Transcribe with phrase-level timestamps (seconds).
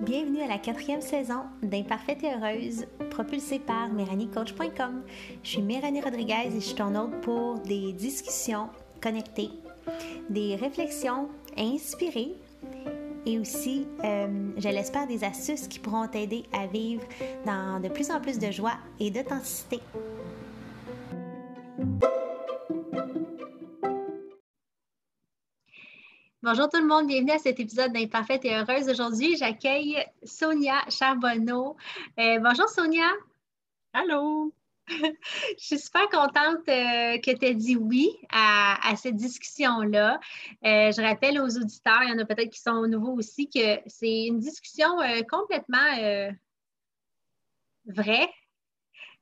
[0.00, 5.02] Bienvenue à la quatrième saison d'Imparfaite et Heureuse, propulsée par MéranieCoach.com.
[5.42, 8.70] Je suis Méranie Rodriguez et je suis ton hôte pour des discussions
[9.02, 9.50] connectées,
[10.30, 11.28] des réflexions
[11.58, 12.36] inspirées
[13.26, 17.02] et aussi, euh, je l'espère, des astuces qui pourront t'aider à vivre
[17.44, 19.80] dans de plus en plus de joie et d'authenticité.
[26.46, 28.88] Bonjour tout le monde, bienvenue à cet épisode d'Imparfaite et Heureuse.
[28.88, 31.76] Aujourd'hui, j'accueille Sonia Charbonneau.
[32.20, 33.08] Euh, bonjour Sonia.
[33.92, 34.54] Allô?
[34.86, 35.04] je
[35.56, 40.20] suis super contente euh, que tu aies dit oui à, cette discussion-là.
[40.64, 43.80] Euh, je rappelle aux auditeurs, il y en a peut-être qui sont nouveaux aussi, que
[43.88, 46.30] c'est une discussion complètement
[47.86, 48.30] vraie,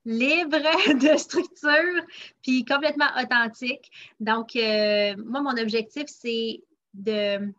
[0.05, 0.59] libre
[1.01, 2.03] de structure,
[2.43, 3.91] puis complètement authentique.
[4.21, 6.61] Donc, moi, mon objectif, c'est
[6.95, 7.53] de,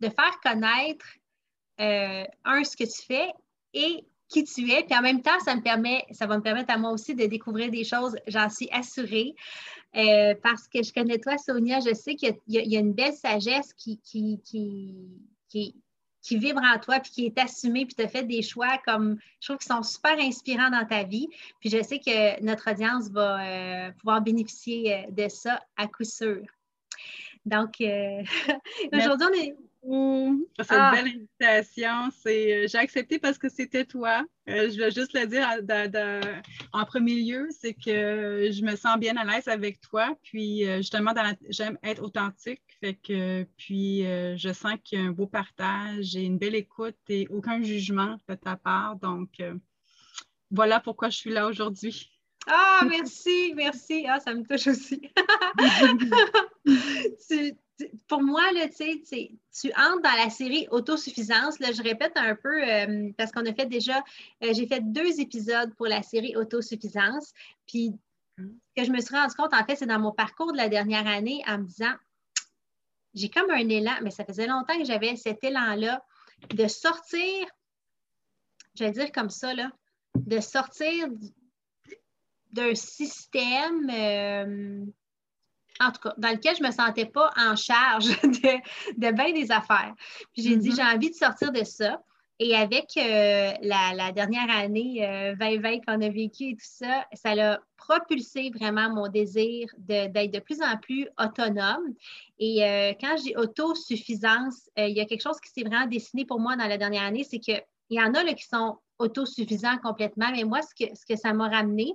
[0.00, 1.06] de faire connaître,
[1.80, 3.32] euh, un, ce que tu fais
[3.72, 4.82] et qui tu es.
[4.84, 7.26] Puis en même temps, ça, me permet, ça va me permettre à moi aussi de
[7.26, 9.34] découvrir des choses, j'en suis assurée.
[9.96, 13.72] Euh, parce que je connais toi, Sonia, je sais qu'il y, a une belle sagesse
[13.72, 14.94] qui, qui, qui,
[15.48, 19.18] qui, vibre en toi, puis qui est assumée, puis tu as fait des choix comme
[19.40, 21.28] je trouve qui sont super inspirants dans ta vie.
[21.60, 26.42] Puis je sais que notre audience va euh, pouvoir bénéficier de ça à coup sûr.
[27.48, 28.22] Donc, euh,
[28.92, 29.56] aujourd'hui, on est.
[30.60, 30.92] C'est une ah!
[30.92, 32.10] belle invitation.
[32.26, 34.22] Euh, j'ai accepté parce que c'était toi.
[34.48, 35.48] Euh, je veux juste le dire
[36.72, 40.14] en premier lieu, c'est que je me sens bien à l'aise avec toi.
[40.22, 41.14] Puis justement,
[41.48, 42.62] j'aime être authentique.
[42.80, 46.98] Fait que puis je sens qu'il y a un beau partage et une belle écoute
[47.08, 48.96] et aucun jugement de ta part.
[48.96, 49.40] Donc
[50.50, 52.10] voilà pourquoi je suis là aujourd'hui.
[52.46, 54.06] Ah, merci, merci.
[54.08, 55.10] Ah, ça me touche aussi.
[58.08, 61.58] pour moi, là, tu entres dans la série autosuffisance.
[61.58, 63.98] Là, je répète un peu euh, parce qu'on a fait déjà,
[64.42, 67.32] euh, j'ai fait deux épisodes pour la série autosuffisance.
[67.66, 67.94] Puis,
[68.38, 68.44] ce
[68.76, 71.06] que je me suis rendu compte, en fait, c'est dans mon parcours de la dernière
[71.06, 71.92] année en me disant,
[73.14, 76.04] j'ai comme un élan, mais ça faisait longtemps que j'avais cet élan-là
[76.50, 77.46] de sortir,
[78.74, 79.72] je vais dire comme ça, là,
[80.14, 81.08] de sortir
[82.52, 84.84] d'un système, euh,
[85.80, 89.32] en tout cas, dans lequel je ne me sentais pas en charge de, de bien
[89.32, 89.94] des affaires.
[90.32, 90.76] Puis j'ai dit, mm-hmm.
[90.76, 92.02] j'ai envie de sortir de ça.
[92.40, 95.00] Et avec euh, la, dernière année
[95.40, 100.30] 2020 euh, qu'on a vécu et tout ça, ça a propulsé vraiment mon désir d'être
[100.30, 101.94] de, plus en plus autonome.
[102.38, 102.60] Et
[103.00, 106.68] quand j'ai autosuffisance, il y a quelque chose qui s'est vraiment dessiné pour moi dans
[106.68, 107.60] la dernière année, c'est qu'il
[107.90, 111.32] y en a là, qui sont autosuffisants complètement, mais moi, ce que, ce que ça
[111.32, 111.92] m'a ramené,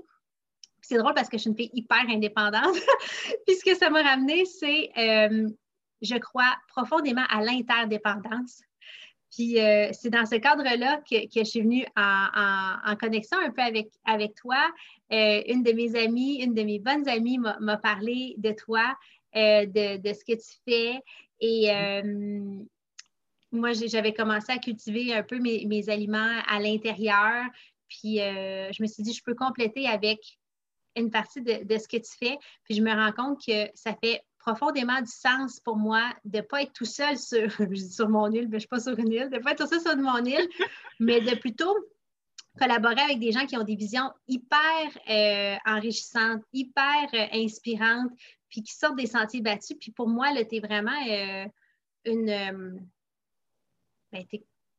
[0.83, 2.75] c'est drôle parce que je suis une fille hyper indépendante.
[3.47, 5.49] Puis ce que ça m'a ramené, c'est, euh,
[6.01, 8.61] je crois profondément à l'interdépendance.
[9.35, 13.87] Puis euh, c'est dans ce cadre-là que, je suis venue en, connexion un peu avec,
[14.05, 14.57] avec toi.
[15.11, 18.95] Euh, une de mes amies, une de mes bonnes amies m'a parlé de toi,
[19.33, 20.99] de, ce que tu fais.
[21.39, 21.69] Et
[23.51, 27.45] moi, j'avais commencé à cultiver un peu mes, mes aliments à l'intérieur.
[27.87, 30.19] Puis je me suis dit, je peux compléter avec
[30.95, 32.37] une partie de, ce que tu fais.
[32.63, 36.41] Puis je me rends compte que ça fait profondément du sens pour moi de ne
[36.41, 37.49] pas être tout seul sur,
[37.91, 39.63] sur mon île, mais je ne suis pas sur une île, de ne pas être
[39.63, 40.47] tout seul sur mon île,
[40.99, 41.75] mais de plutôt
[42.59, 48.11] collaborer avec des gens qui ont des visions hyper euh, enrichissantes, hyper euh, inspirantes,
[48.49, 49.77] puis qui sortent des sentiers battus.
[49.79, 51.45] Puis pour moi, tu es vraiment euh,
[52.05, 52.87] une...
[54.11, 54.23] Ben,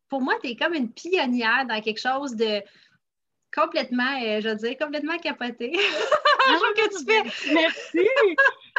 [0.09, 2.63] pour moi, tu es comme une pionnière dans quelque chose de
[3.55, 5.73] complètement, euh, je veux dire, complètement capoté.
[6.47, 7.55] Ah, que tu fais.
[7.55, 8.07] Merci.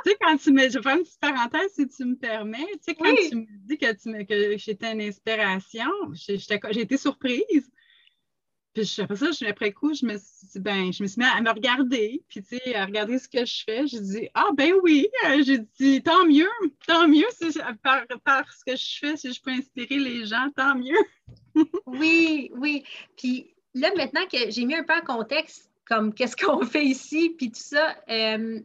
[0.06, 0.70] tu sais, quand tu me.
[0.70, 2.68] Je vais faire une petite parenthèse si tu me permets.
[2.74, 6.96] Tu sais, quand tu me dis que, tu me, que j'étais une inspiration, j'ai été
[6.96, 7.72] surprise.
[8.76, 11.50] Puis après ça, après coup, je me suis ben, je me suis mis à me
[11.50, 13.88] regarder, puis tu sais, à regarder ce que je fais.
[13.88, 16.50] J'ai dit Ah ben oui, euh, j'ai dit tant mieux,
[16.86, 20.52] tant mieux si, par, par, ce que je fais, si je peux inspirer les gens,
[20.56, 21.66] tant mieux.
[21.88, 22.84] oui, oui.
[23.18, 27.36] Puis là, maintenant que j'ai mis un peu en contexte, comme qu'est-ce qu'on fait ici,
[27.38, 28.60] puis tout ça, euh,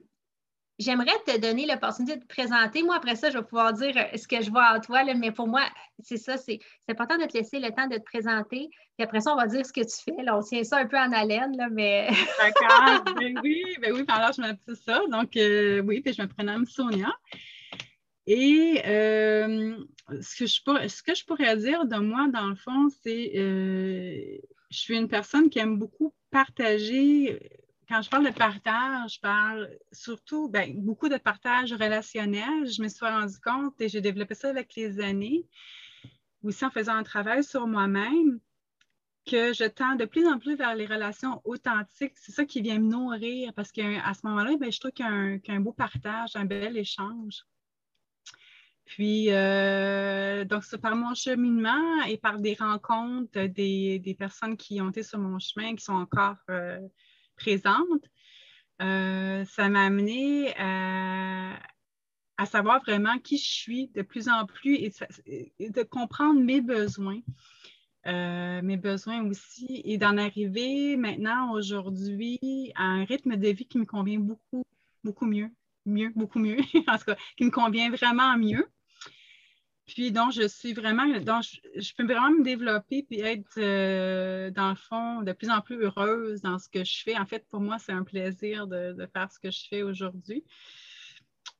[0.78, 2.82] j'aimerais te donner l'opportunité de te présenter.
[2.82, 5.32] Moi, après ça, je vais pouvoir dire euh, ce que je vois en toi, mais
[5.32, 5.62] pour moi,
[6.02, 8.70] c'est ça, c'est important de te laisser le temps de te présenter.
[8.96, 10.22] Puis après ça, on va dire ce que tu fais.
[10.22, 12.08] Là, on tient ça un peu en haleine, là, mais.
[12.40, 13.04] D'accord.
[13.18, 15.00] ben oui, ben oui, alors je m'appelle ça.
[15.10, 17.12] Donc, euh, oui, puis je me prénomme Sonia.
[18.26, 22.88] Et ce, que je pourrais, ce que je pourrais dire de moi, dans le fond,
[23.02, 29.20] c'est je suis une personne qui aime beaucoup partager quand je parle de partage, je
[29.20, 32.70] parle surtout, ben, beaucoup de partage relationnel.
[32.70, 35.44] Je me suis rendu compte et j'ai développé ça avec les années,
[36.44, 38.38] aussi en faisant un travail sur moi-même,
[39.26, 42.12] que je tends de plus en plus vers les relations authentiques.
[42.14, 45.72] C'est ça qui vient me nourrir parce qu'à ce moment-là, ben, je trouve qu'il beau
[45.72, 47.44] partage, un bel échange.
[48.90, 54.90] Puis, euh, donc, c'est par mon cheminement et par des rencontres des, personnes qui ont
[54.90, 56.80] été sur mon chemin, qui sont encore euh,
[57.36, 58.04] présentes,
[58.82, 61.56] euh, ça m'a amené à,
[62.46, 67.20] savoir vraiment qui je suis de plus en plus et, de comprendre mes besoins.
[68.06, 72.40] mes besoins aussi, et d'en arriver maintenant aujourd'hui
[72.74, 74.64] à un rythme de vie qui me convient beaucoup,
[75.04, 75.50] beaucoup mieux,
[75.86, 76.58] mieux, beaucoup mieux,
[76.88, 78.66] en tout cas, qui me convient vraiment mieux.
[79.90, 81.42] Puis donc, je suis vraiment, donc,
[81.74, 85.82] je, peux vraiment me développer puis être, euh, dans le fond, de plus en plus
[85.82, 87.18] heureuse dans ce que je fais.
[87.18, 90.44] En fait, pour moi, c'est un plaisir de, faire ce que je fais aujourd'hui.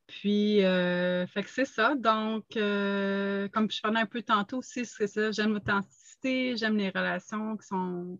[0.07, 1.93] Puis, euh, fait que c'est ça.
[1.95, 6.89] Donc, euh, comme je parlais un peu tantôt aussi, c'est ça, j'aime l'authenticité, j'aime les
[6.89, 8.17] relations qui sont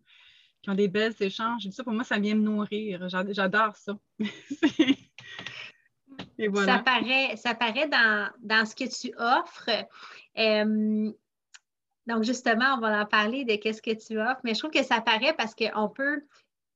[0.61, 1.67] qui ont des belles échanges.
[1.71, 3.07] Ça, pour moi, ça vient me nourrir.
[3.09, 3.97] J'adore ça.
[6.65, 9.69] Ça paraît, ça paraît dans, ce que tu offres.
[10.37, 11.11] Euh,
[12.07, 14.83] donc, justement, on va en parler de qu'est-ce que tu offres, mais je trouve que
[14.83, 16.23] ça paraît parce qu'on peut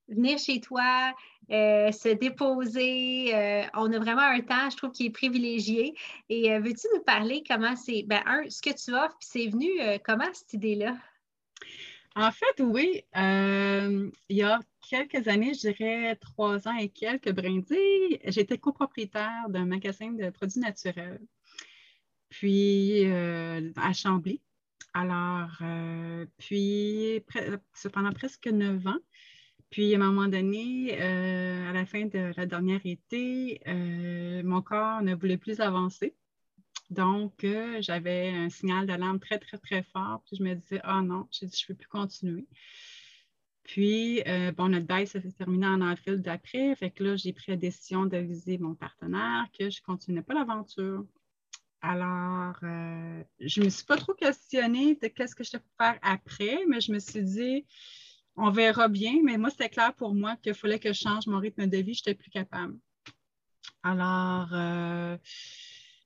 [0.08, 1.14] venir chez toi,
[1.52, 3.36] euh, se déposer.
[3.36, 5.96] Euh, on a vraiment un temps, je trouve, qui est privilégié.
[6.30, 9.70] Et veux-tu nous parler comment c'est, ben, un, ce que tu offres, puis c'est venu,
[10.06, 10.96] comment cette idée-là?
[12.16, 13.04] En fait, oui.
[13.16, 14.60] il y a
[14.90, 20.60] quelques années, je dirais trois ans et quelques brindilles, j'étais copropriétaire d'un magasin de produits
[20.60, 21.22] naturels.
[22.30, 24.42] Puis euh, à Chambly.
[24.94, 27.24] Alors, euh, puis
[27.94, 29.00] pendant presque neuf ans.
[29.70, 33.62] Puis à un moment donné, euh, à la fin de la dernière été,
[34.44, 36.16] mon corps ne voulait plus avancer.
[36.92, 37.46] Donc,
[37.80, 40.22] j'avais un signal d'alarme très, très, très fort.
[40.26, 42.48] Puis je me disais, ah oh non, je ne peux plus continuer.
[43.66, 46.76] Puis, euh, bon, notre bail, s'est terminé en avril d'après.
[46.76, 50.22] Fait que là, j'ai pris la décision de viser mon partenaire, que je ne continuais
[50.22, 51.04] pas l'aventure.
[51.82, 56.00] Alors, euh, je ne me suis pas trop questionnée de qu'est-ce que je devais faire
[56.04, 57.66] après, mais je me suis dit,
[58.36, 59.20] on verra bien.
[59.24, 61.96] Mais moi, c'était clair pour moi qu'il fallait que je change mon rythme de vie.
[61.96, 62.78] Je n'étais plus capable.
[63.82, 65.18] Alors, euh,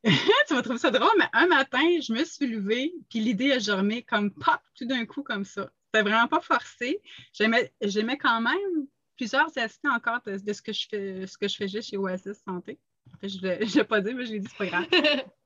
[0.48, 3.60] tu vas trouver ça drôle, mais un matin, je me suis levée, puis l'idée a
[3.60, 5.70] germé comme pop, tout d'un coup, comme ça.
[5.92, 7.02] C'était vraiment pas forcé.
[7.34, 8.88] J'aimais quand même
[9.18, 12.80] plusieurs aspects encore de, ce que je fais, ce que je faisais chez Oasis Santé.
[13.24, 14.86] je ne l'ai pas dit, mais je l'ai dit, c'est pas grave.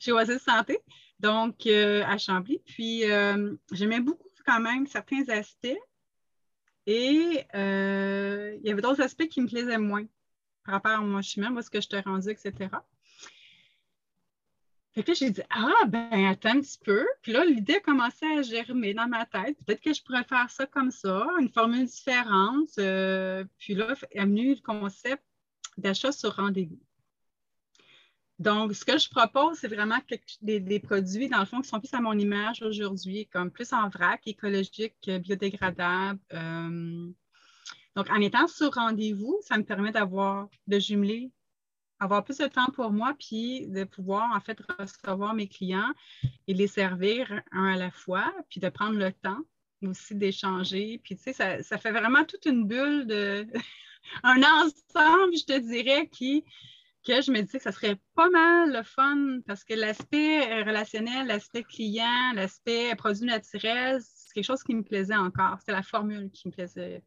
[0.00, 0.78] chez Oasis Santé,
[1.18, 2.60] donc euh, à Chambly.
[2.66, 5.76] Puis euh, j'aimais beaucoup quand même certains aspects.
[6.86, 10.04] Et euh, il y avait d'autres aspects qui me plaisaient moins
[10.64, 12.68] par rapport à mon chemin, moi, ce que je t'ai rendu, etc.
[14.96, 17.06] Fait que j'ai dit, ah, ben, attends un petit peu.
[17.20, 19.58] Puis là, l'idée a commencé à germer dans ma tête.
[19.66, 22.70] Peut-être que je pourrais faire ça comme ça, une formule différente.
[22.78, 25.22] Euh, puis là, est venu le concept
[25.76, 26.80] d'achat sur rendez-vous.
[28.38, 29.98] Donc, ce que je propose, c'est vraiment
[30.40, 33.90] des, produits, dans le fond, qui sont plus à mon image aujourd'hui, comme plus en
[33.90, 36.18] vrac, écologique, biodégradable.
[36.32, 37.06] Euh,
[37.96, 41.30] donc, en étant sur rendez-vous, ça me permet d'avoir, de jumeler
[42.00, 45.92] avoir plus de temps pour moi, puis de pouvoir en fait recevoir mes clients
[46.46, 49.40] et les servir un à la fois, puis de prendre le temps
[49.82, 51.00] aussi d'échanger.
[51.02, 53.46] Puis tu sais, ça, ça, fait vraiment toute une bulle de
[54.22, 56.44] un ensemble, je te dirais, qui
[57.06, 61.28] que je me disais que ça serait pas mal le fun parce que l'aspect relationnel,
[61.28, 65.58] l'aspect client, l'aspect produit naturel, c'est quelque chose qui me plaisait encore.
[65.64, 67.04] C'est la formule qui me plaisait.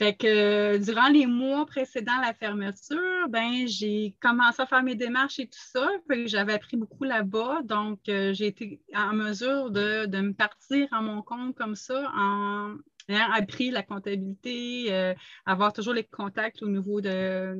[0.00, 5.38] Fait que durant les mois précédant la fermeture, ben j'ai commencé à faire mes démarches
[5.40, 5.90] et tout ça.
[6.24, 7.60] J'avais appris beaucoup là-bas.
[7.64, 12.76] Donc, euh, j'ai été en mesure de, me partir à mon compte comme ça en
[13.10, 15.12] ayant appris la comptabilité, euh,
[15.44, 17.54] avoir toujours les contacts au niveau de,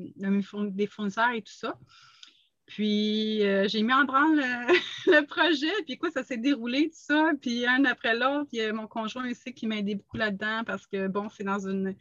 [0.70, 1.76] des fournisseurs et tout ça.
[2.70, 4.36] Puis euh, j'ai mis en branle
[5.06, 8.62] le, projet, puis quoi, ça s'est déroulé tout ça, puis un après l'autre, il y
[8.62, 11.96] a mon conjoint aussi qui m'a aidé beaucoup là-dedans parce que bon, c'est dans une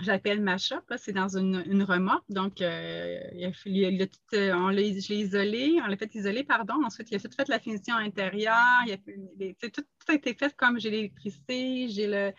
[0.00, 2.24] j'appelle ma shop, c'est dans une, remorque.
[2.28, 6.14] Donc, euh, il a, il tout, euh, on l'a, je l'ai isolé, on l'a fait
[6.14, 6.74] isoler, pardon.
[6.84, 8.54] Ensuite, il a fait, fait la finition intérieure.
[8.56, 12.32] A tout, tout, a été fait comme j'ai l'électricité, j'ai le.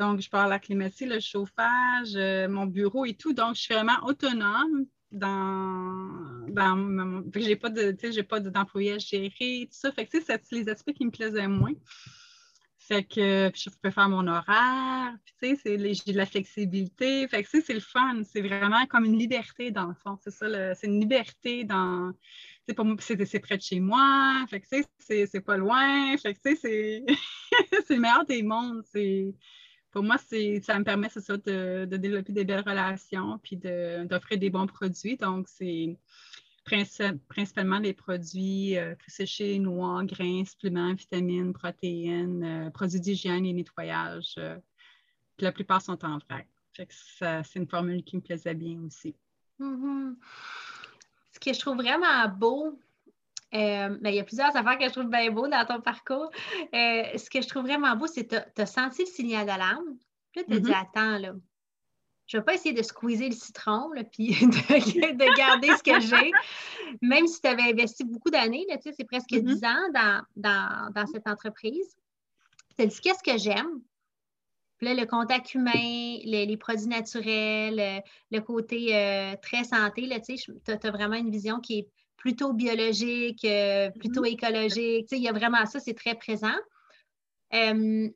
[0.00, 2.16] Donc, je parle la climatique, le chauffage,
[2.48, 3.32] mon bureau et tout.
[3.32, 6.46] Donc, je suis vraiment autonome dans,
[7.36, 10.92] j'ai pas de j'ai pas d'employé à gérer tout ça fait que c'est les aspects
[10.92, 11.74] qui me plaisaient moins
[12.78, 17.26] Fait que je peux faire mon horaire, puis sais, j'ai de la flexibilité.
[17.28, 18.22] Fait que c'est le fun.
[18.24, 20.18] C'est vraiment comme une liberté dans le fond.
[20.22, 22.12] C'est ça, c'est une liberté dans.
[22.76, 24.44] Pour c'est près de chez moi.
[24.50, 24.66] Fait que
[24.98, 26.14] c'est pas loin.
[26.18, 27.04] Fait que c'est
[27.88, 28.82] le meilleur des mondes.
[29.94, 30.26] Pour moi, ça
[30.76, 35.16] me permet, ça, de, développer des belles relations puis d'offrir des bons produits.
[35.16, 35.96] Donc, c'est
[37.28, 44.34] principalement les produits euh, séchés, noix, grains, suppléments, vitamines, protéines, euh, produits d'hygiène et nettoyage.
[44.38, 44.58] Euh,
[45.38, 46.48] la plupart sont en vrac.
[46.72, 49.14] c'est une formule qui me plaisait bien aussi.
[49.60, 50.16] Mm-hmm.
[51.34, 52.80] Ce que je trouve vraiment beau,
[53.54, 56.30] ben, il y a plusieurs affaires que je trouve bien beau dans ton parcours.
[56.72, 59.96] ce que je trouve vraiment beau, c'est que tu as senti le signal d'alarme.
[60.32, 60.80] Puis là, tu as dit mm-hmm.
[60.80, 61.32] Attends, là,
[62.26, 66.30] je ne vais pas essayer de squeezer le citron, puis de, garder ce que j'ai,
[67.02, 69.44] même si tu avais investi beaucoup d'années, c'est presque mm-hmm.
[69.44, 71.96] dix ans dans, cette entreprise.
[72.76, 73.80] Tu as dit qu'est-ce que j'aime?
[74.78, 75.72] Puis là, le contact humain,
[76.24, 81.88] les, produits naturels, le, côté euh, très santé, tu as, vraiment une vision qui est
[82.16, 84.32] plutôt biologique, euh, plutôt mm-hmm.
[84.32, 85.08] écologique.
[85.12, 86.54] Il y a vraiment ça, c'est très présent.
[87.52, 88.08] Euh,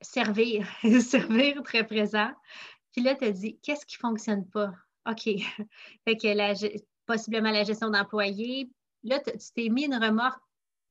[0.00, 0.66] servir,
[1.00, 2.30] servir très présent.
[2.92, 4.72] Puis là, tu as dit, qu'est-ce qui ne fonctionne pas?
[5.08, 5.24] OK.
[6.04, 8.70] fait que possiblement la gestion d'employés.
[9.02, 10.40] Là, tu t'es mis une remorque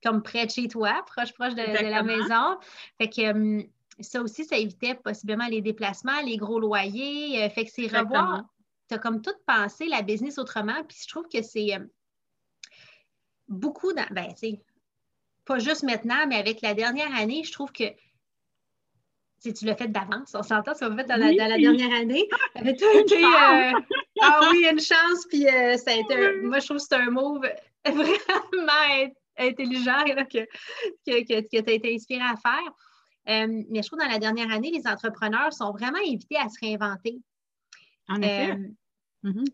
[0.03, 2.59] comme près de chez toi, proche, proche de, la maison.
[2.99, 3.63] Fait que hum,
[3.99, 7.43] ça aussi, ça évitait possiblement les déplacements, les gros loyers.
[7.43, 8.43] Euh, fait que c'est revoir.
[8.89, 10.83] Tu as comme tout pensé la business autrement.
[10.87, 11.69] Puis je trouve que c'est
[13.53, 14.05] beaucoup dans.
[14.11, 14.57] Ben, tu
[15.45, 17.83] pas juste maintenant, mais avec la dernière année, je trouve que
[19.41, 22.29] tu l'as fait d'avance, on s'entend, ça va fait dans, la, dernière année.
[22.57, 22.61] Euh,
[24.21, 27.09] ah oui, une chance, puis euh, ça a été, moi je trouve que c'est un
[27.09, 27.45] move
[27.85, 30.45] vraiment intelligent que,
[31.05, 32.71] que, que, tu as été inspiré à faire.
[33.29, 36.47] Euh, mais je trouve que dans la dernière année, les entrepreneurs sont vraiment invités à
[36.47, 37.19] se réinventer.
[38.07, 38.57] En effet.
[39.23, 39.45] Mm-hmm.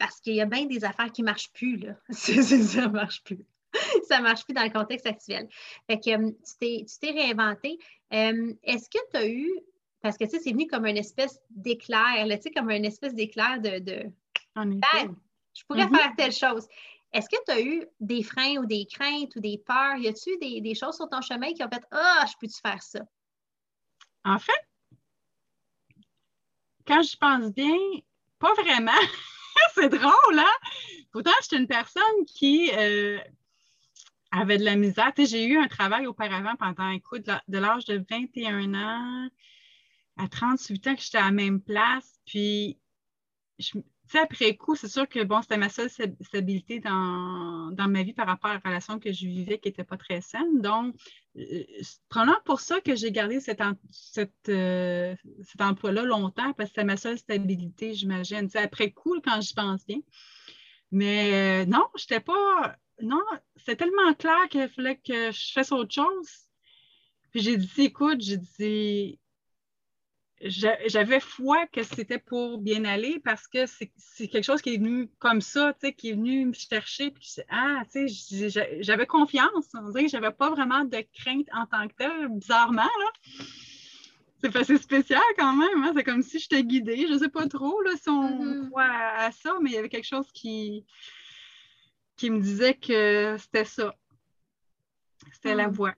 [0.00, 1.94] Parce qu'il y a bien des affaires qui ne marchent plus, là.
[2.10, 3.44] ça ne marche plus.
[4.08, 5.46] ça ne marche plus dans le contexte actuel.
[5.86, 7.78] Fait que tu t'es réinventé.
[8.10, 9.52] Est-ce que tu as eu,
[10.00, 13.14] parce que tu sais, c'est venu comme une espèce d'éclair, tu sais, comme une espèce
[13.14, 14.10] d'éclair de, de
[14.56, 15.96] je pourrais mm-hmm.
[15.96, 16.66] faire telle chose.
[17.12, 19.96] Est-ce que tu as eu des freins ou des craintes ou des peurs?
[19.96, 22.82] Y a-tu des, des choses sur ton chemin qui ont fait Ah, je peux-tu faire
[22.82, 23.00] ça?
[24.24, 24.66] En fait,
[26.86, 27.76] quand je pense bien,
[28.38, 28.92] pas vraiment.
[29.74, 30.56] c'est drôle, hein?
[31.12, 33.18] Pourtant, je suis une personne qui, euh,
[34.30, 35.12] avait de la misère.
[35.16, 39.28] j'ai eu un travail auparavant pendant, écoute, de l'âge de 21 ans
[40.16, 42.20] à 38 ans que j'étais à la même place.
[42.26, 42.78] Puis,
[44.18, 48.50] après coup, c'est sûr que bon, c'était ma seule stabilité dans, ma vie par rapport
[48.50, 50.60] à la relation que je vivais qui n'était pas très saine.
[50.60, 50.94] Donc,
[51.36, 51.64] euh,
[52.08, 53.60] prenant pour ça que j'ai gardé cet,
[54.48, 58.48] euh, cet emploi-là longtemps parce que c'était ma seule stabilité, j'imagine.
[58.54, 60.00] Après coup, quand j'y pense bien.
[60.90, 63.22] Mais euh, non, je n'étais pas non,
[63.56, 66.28] c'est tellement clair qu'il fallait que je fasse autre chose.
[67.30, 69.18] Puis j'ai dit, écoute, j'ai dit,
[70.42, 75.10] j'avais foi que c'était pour bien aller parce que c'est quelque chose qui est venu
[75.18, 77.10] comme ça, tu sais, qui est venu me chercher.
[77.10, 79.68] Puis, ah, tu sais, j'avais confiance.
[79.74, 83.44] On dirait que j'avais pas vraiment de crainte en tant que tel, bizarrement, là.
[84.42, 85.84] C'est assez spécial quand même.
[85.84, 85.92] Hein.
[85.94, 87.06] C'est comme si je j'étais guidée.
[87.06, 90.06] Je sais pas trop là, si on voit à ça, mais il y avait quelque
[90.06, 90.86] chose qui,
[92.16, 93.94] qui me disait que c'était ça.
[95.32, 95.72] C'était la hmm.
[95.72, 95.94] voix.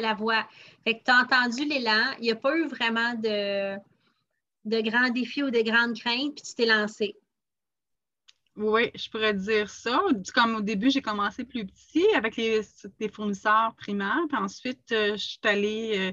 [0.00, 0.46] La voix.
[0.84, 2.14] Fait que tu as entendu l'élan.
[2.18, 3.76] Il n'y a pas eu vraiment de,
[4.64, 7.16] de grands défis ou de grandes craintes, puis tu t'es lancé.
[8.56, 10.02] Oui, je pourrais dire ça.
[10.34, 12.62] Comme au début, j'ai commencé plus petit avec les,
[13.10, 15.92] fournisseurs primaires, puis ensuite, euh, je suis allée.
[15.96, 16.12] Euh,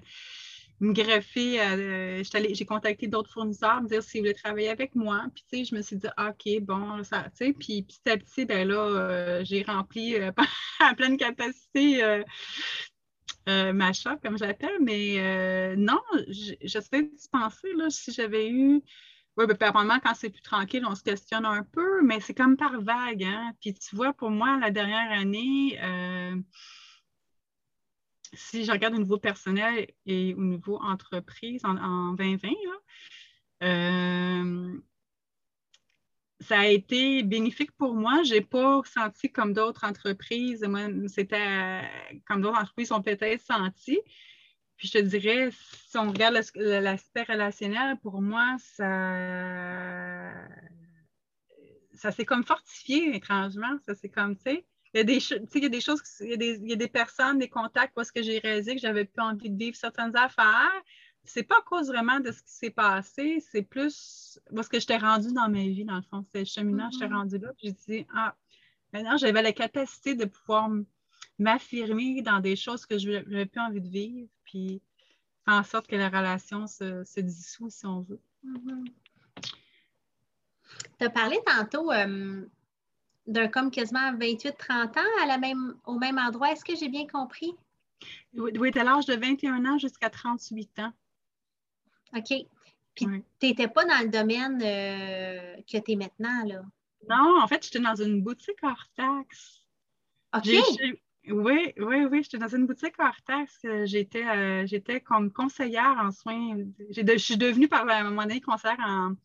[0.81, 1.59] me greffer.
[1.59, 5.25] Euh, j'ai contacté d'autres fournisseurs, me dire s'ils voulaient travailler avec moi.
[5.35, 7.51] Puis, tu sais, je me suis dit, OK, bon, ça, tu sais.
[7.51, 10.15] Puis, petit à petit, ben là, j'ai rempli
[10.79, 12.23] à pleine capacité
[13.47, 14.77] ma shop, comme j'appelle.
[14.81, 18.81] Mais non, j'essaie de penser, là, si j'avais eu.
[19.37, 22.57] Oui, ben, apparemment, quand c'est plus tranquille, on se questionne un peu, mais c'est comme
[22.57, 23.23] par vague.
[23.23, 23.53] Hein?
[23.61, 25.79] Puis, tu vois, pour moi, la dernière année,
[28.33, 32.49] si je regarde au niveau personnel et au niveau entreprise en, 2020,
[33.63, 34.79] euh,
[36.39, 38.23] ça a été bénéfique pour moi.
[38.23, 40.63] Je n'ai pas senti comme d'autres entreprises.
[40.63, 41.81] Moi, c'était
[42.27, 43.99] comme d'autres entreprises ont peut-être senti.
[44.77, 50.31] Puis je te dirais, si on regarde l'aspect relationnel, pour moi, ça,
[51.93, 53.77] ça s'est comme fortifié étrangement.
[53.85, 55.17] Ça c'est comme, tu sais, il y a des,
[55.55, 57.49] il y a des choses, il y a des, il y a des personnes, des
[57.49, 60.81] contacts parce que j'ai réalisé que j'avais plus envie de vivre certaines affaires.
[61.25, 64.97] C'est pas à cause vraiment de ce qui s'est passé, c'est plus parce que j'étais
[64.97, 66.25] rendue dans ma vie, dans le fond.
[66.31, 67.13] C'est cheminant, j'étais mm-hmm.
[67.13, 67.53] rendue là.
[67.57, 68.35] Puis j'ai dit, ah,
[68.93, 70.69] maintenant j'avais la capacité de pouvoir
[71.37, 74.81] m'affirmer dans des choses que je n'avais plus envie de vivre, puis
[75.45, 78.21] faire en sorte que la relation se, se dissout, si on veut.
[78.45, 78.85] Mm-hmm.
[80.99, 82.45] Tu as parlé tantôt euh,
[83.27, 86.51] d'un comme quasiment 28-30 ans à la même, au même endroit.
[86.51, 87.53] Est-ce que j'ai bien compris?
[88.33, 90.93] Oui, oui à l'âge de 21 ans jusqu'à 38 ans.
[92.15, 92.33] OK.
[92.95, 93.05] Puis
[93.39, 96.61] tu n'étais pas dans le domaine euh, que tu es maintenant, là?
[97.09, 99.63] Non, en fait, j'étais dans une boutique hors taxe.
[100.35, 100.49] OK.
[101.27, 103.65] Oui, oui, oui, j'étais dans une boutique hors taxe.
[103.83, 106.57] J'étais, euh, j'étais comme conseillère en soins.
[106.89, 109.15] je suis devenue par un moment donné conseillère en,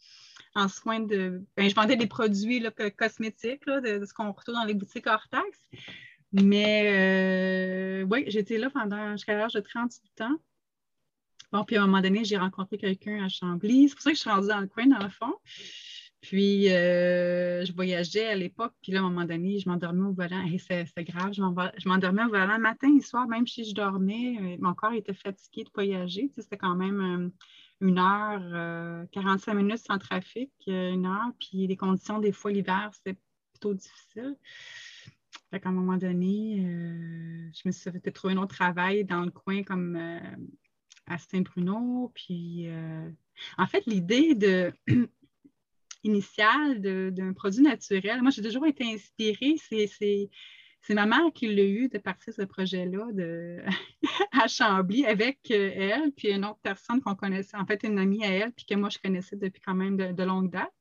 [0.54, 1.42] en soins de.
[1.56, 5.06] Ben, je vendais des produits là, cosmétiques, là, de, ce qu'on retrouve dans les boutiques
[5.06, 5.70] hors taxe.
[6.32, 10.36] Mais euh, oui, j'étais là pendant jusqu'à l'âge de 38 ans.
[11.54, 13.88] Bon, puis à un moment donné, j'ai rencontré quelqu'un à Chambly.
[13.88, 15.32] C'est pour ça que je suis rendue dans le coin, dans le fond.
[16.20, 20.12] Puis, euh, je voyageais à l'époque, puis là, à un moment donné, je m'endormais au
[20.12, 20.44] volant.
[20.46, 24.36] Et c'est grave, je m'endormais au volant matin et soir, même si je dormais.
[24.40, 26.28] Euh, mon corps était fatigué de voyager.
[26.34, 27.30] c'était quand même
[27.80, 32.50] une heure, 45 euh, minutes sans trafic, euh, une heure, puis les conditions, des fois,
[32.50, 33.18] l'hiver, c'était
[33.52, 34.36] plutôt difficile.
[35.50, 39.20] Fait qu'à un moment donné, euh, je me suis fait trouver un autre travail dans
[39.20, 39.96] le coin comme
[41.06, 42.12] à Saint-Bruno.
[42.14, 42.66] Puis,
[43.58, 44.34] en fait, l'idée
[46.04, 46.80] initiale
[47.12, 49.56] d'un produit naturel, moi, j'ai toujours été inspirée.
[49.68, 50.30] C'est
[50.86, 53.06] c'est ma mère qui l'a eu de partir ce projet-là
[54.32, 58.22] à Chambly avec euh, elle, puis une autre personne qu'on connaissait, en fait une amie
[58.22, 60.72] à elle, puis que moi je connaissais depuis quand même de, longue date.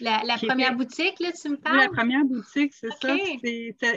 [0.00, 1.76] La, première boutique, là, tu me parles?
[1.76, 3.14] la première boutique, c'est ça.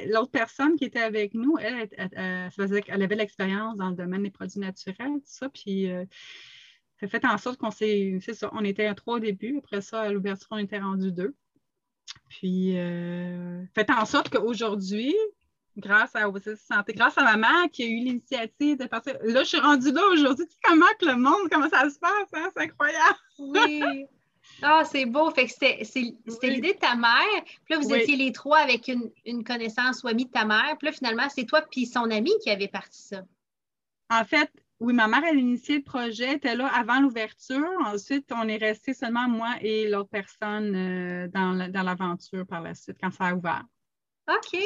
[0.08, 4.60] L'autre personne qui était avec nous, elle, elle, avait l'expérience dans le domaine des produits
[4.60, 6.04] naturels, tout ça, puis euh,
[7.00, 9.80] ça fait en sorte qu'on s'est, c'est ça, on était à trois au début, après
[9.80, 11.34] ça, à l'ouverture, on était rendu deux.
[12.30, 15.16] Puis, euh, fait en sorte qu'aujourd'hui,
[15.78, 19.16] grâce à Santé, grâce à ma mère qui a eu l'initiative de partir.
[19.24, 20.46] Là, je suis rendue là aujourd'hui.
[20.46, 22.50] Tu sais comment que le monde, comment ça se passe, hein?
[22.56, 23.18] C'est incroyable.
[23.40, 24.06] Oui.
[24.62, 25.30] Ah, c'est beau.
[25.32, 27.44] Fait que c'était l'idée de ta mère.
[27.66, 30.76] Puis là, vous étiez les trois avec une, connaissance ou amie de ta mère.
[30.80, 33.24] Puis là, finalement, c'est toi puis son ami qui avait parti ça.
[34.10, 37.68] En fait, oui, ma mère, elle a initié le projet, était là avant l'ouverture.
[37.86, 42.98] Ensuite, on est resté seulement moi et l'autre personne euh, dans l'aventure par la suite,
[43.02, 43.66] quand ça a ouvert.
[44.30, 44.60] OK.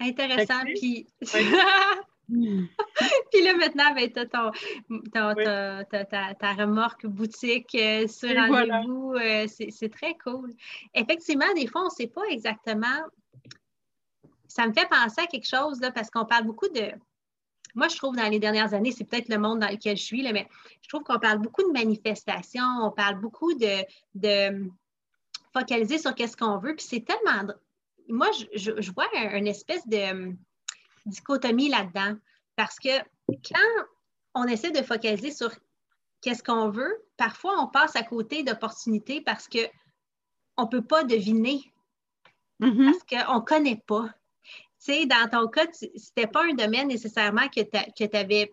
[0.00, 0.64] Intéressant.
[0.64, 1.06] Puis...
[2.30, 4.26] Puis là, maintenant, ben, tu as,
[6.34, 9.14] ta, remorque boutique euh, sur rendez-vous.
[9.14, 10.52] Euh, c'est très cool.
[10.94, 12.86] Effectivement, des fois, on ne sait pas exactement.
[14.46, 16.92] Ça me fait penser à quelque chose, là, parce qu'on parle beaucoup de.
[17.74, 20.22] Moi, je trouve dans les dernières années, c'est peut-être le monde dans lequel je suis,
[20.22, 20.48] là, mais
[20.82, 23.84] je trouve qu'on parle beaucoup de manifestations, on parle beaucoup de,
[24.14, 24.68] de
[25.52, 26.74] focaliser sur qu'est-ce qu'on veut.
[26.74, 27.52] Puis c'est tellement
[28.10, 30.38] moi, je, vois une espèce de hum,
[31.06, 32.16] dichotomie là-dedans.
[32.56, 33.84] Parce que quand
[34.34, 35.50] on essaie de focaliser sur
[36.20, 41.72] qu'est-ce qu'on veut, parfois on passe à côté d'opportunités parce qu'on ne peut pas deviner.
[42.60, 42.84] Mm-hmm.
[42.84, 44.08] Parce qu'on ne connaît pas.
[44.84, 48.52] Tu sais, dans ton cas, ce n'était pas un domaine nécessairement que tu avais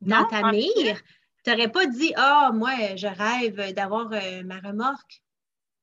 [0.00, 1.00] dans ta mire.
[1.44, 5.22] Tu n'aurais pas dit Ah, moi, je rêve d'avoir euh, ma remorque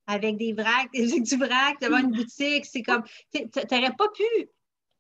[0.08, 2.66] avec des vracs, du vrac devant une boutique.
[2.66, 3.42] C'est comme, tu
[3.72, 4.50] n'aurais pas pu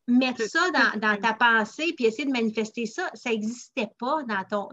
[0.07, 3.09] mettre ça dans, ta pensée puis essayer de manifester ça.
[3.13, 4.69] Ça n'existait pas dans ton,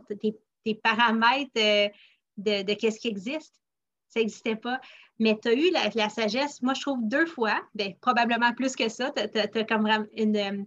[0.64, 1.88] tes, paramètres euh,
[2.37, 3.61] de, de, qu'est-ce qui existe.
[4.09, 4.81] Ça n'existait pas.
[5.18, 8.88] Mais tu as eu la, sagesse, moi, je trouve deux fois, ben, probablement plus que
[8.88, 9.12] ça.
[9.12, 10.64] Tu as, comme une, euh,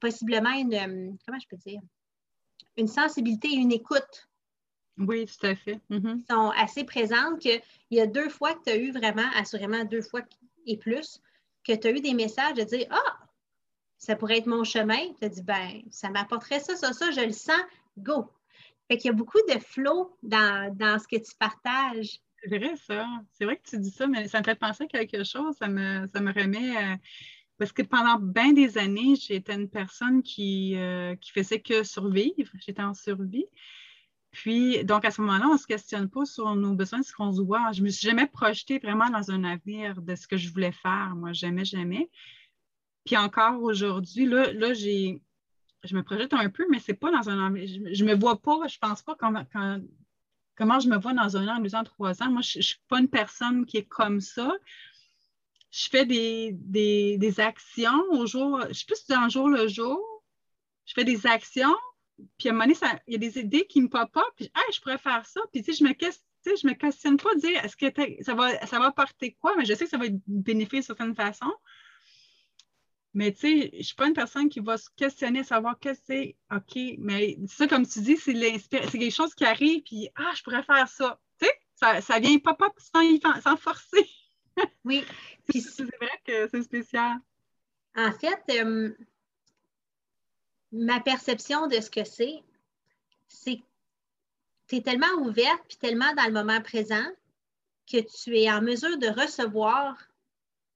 [0.00, 1.80] possiblement une, euh, comment je peux dire,
[2.76, 4.28] une sensibilité et une écoute
[4.98, 5.80] oui, tout à fait.
[5.90, 6.26] Mm-hmm.
[6.26, 10.02] sont assez présentes qu'il y a deux fois que tu as eu vraiment, assurément deux
[10.02, 10.22] fois
[10.66, 11.20] et plus,
[11.64, 13.18] que tu as eu des messages de dire Ah,
[13.96, 15.12] ça pourrait être mon chemin.
[15.18, 17.60] Tu as dit Ben, ça m'apporterait ça, ça, ça, je le sens,
[17.96, 18.30] go.
[18.88, 22.20] Fait qu'il y a beaucoup de flow dans, ce que tu partages.
[22.42, 23.06] C'est vrai, ça.
[23.32, 25.56] C'est vrai que tu dis ça, mais ça me fait penser à quelque chose.
[25.58, 26.98] Ça me, ça me remet.
[27.58, 32.50] Parce que pendant bien des années, j'étais une personne qui, euh, qui faisait que survivre.
[32.64, 33.46] J'étais en survie.
[34.30, 37.32] Puis, donc, à ce moment-là, on ne se questionne pas sur nos besoins, ce qu'on
[37.32, 37.72] se voit.
[37.72, 40.72] Je ne me suis jamais projetée vraiment dans un avenir de ce que je voulais
[40.72, 41.14] faire.
[41.16, 42.10] Moi, jamais, jamais.
[43.04, 45.22] Puis encore aujourd'hui, là, là j'ai,
[45.84, 48.40] je me projette un peu, mais ce n'est pas dans un Je ne me vois
[48.40, 49.44] pas, je ne pense pas comment,
[50.56, 52.30] comment je me vois dans un an, deux ans, trois ans.
[52.30, 54.52] Moi, je ne suis pas une personne qui est comme ça.
[55.70, 60.00] je fais des, des, actions au jour, je suis plus dans jour le jour.
[60.84, 61.76] Je fais des actions,
[62.36, 64.46] puis à un moment donné, il y a des idées qui me pop up, puis
[64.46, 65.40] hey, je pourrais faire ça.
[65.52, 67.86] Puis tu sais, je me questionne, je me questionne pas de dire est-ce que
[68.22, 70.84] ça va, ça va apporter quoi, mais je sais que ça va être bénéfique de
[70.84, 71.52] certaine façon.
[73.14, 75.94] Mais tu sais, je ne suis pas une personne qui va se questionner, savoir que
[75.94, 76.78] c'est OK.
[76.98, 80.88] Mais ça, comme tu dis, c'est quelque chose qui arrive, puis ah, je pourrais faire
[80.88, 81.18] ça.
[81.40, 84.08] Tu sais, ça, ça vient pas pas sans, sans forcer.
[84.84, 85.04] Oui.
[85.52, 87.18] c'est vrai que c'est spécial.
[87.96, 88.94] En fait, euh,
[90.72, 92.42] ma perception de ce que c'est,
[93.26, 93.62] c'est que
[94.68, 97.06] tu es tellement ouverte puis tellement dans le moment présent
[97.90, 99.96] que tu es en mesure de recevoir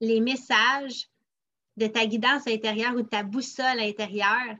[0.00, 1.08] les messages
[1.76, 4.56] de ta guidance intérieure ou de ta boussole intérieure.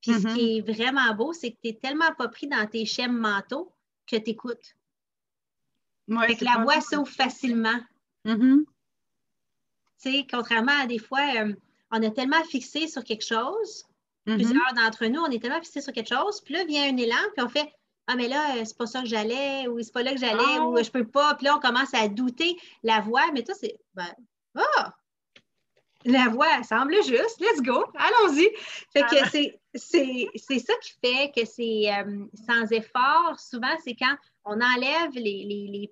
[0.00, 0.58] Puis ce qui mm-hmm.
[0.58, 3.72] est vraiment beau, c'est que tu n'es tellement pas pris dans tes schèmes mentaux
[4.06, 4.76] que tu écoutes.
[6.08, 7.80] Ouais, la voix s'ouvre facilement.
[8.24, 8.64] Mm-hmm.
[10.02, 11.54] Tu sais, contrairement à des fois, euh,
[11.90, 13.86] on est tellement fixé sur quelque chose,
[14.26, 14.34] mm-hmm.
[14.36, 17.16] plusieurs d'entre nous, on est tellement fixé sur quelque chose, puis là vient un élan,
[17.36, 17.72] puis on fait
[18.06, 20.58] Ah, mais là, euh, c'est pas ça que j'allais, ou c'est pas là que j'allais,
[20.60, 20.82] ou ah!
[20.82, 21.34] je peux pas.
[21.34, 24.12] Puis là, on commence à douter la voix, mais toi, c'est ben,
[24.56, 24.94] Ah!
[26.06, 28.48] la voix semble juste, let's go, allons-y.
[28.92, 29.28] Fait que ah.
[29.74, 33.38] c'est ça qui fait que c'est euh, sans effort.
[33.38, 35.90] Souvent, c'est quand on enlève les,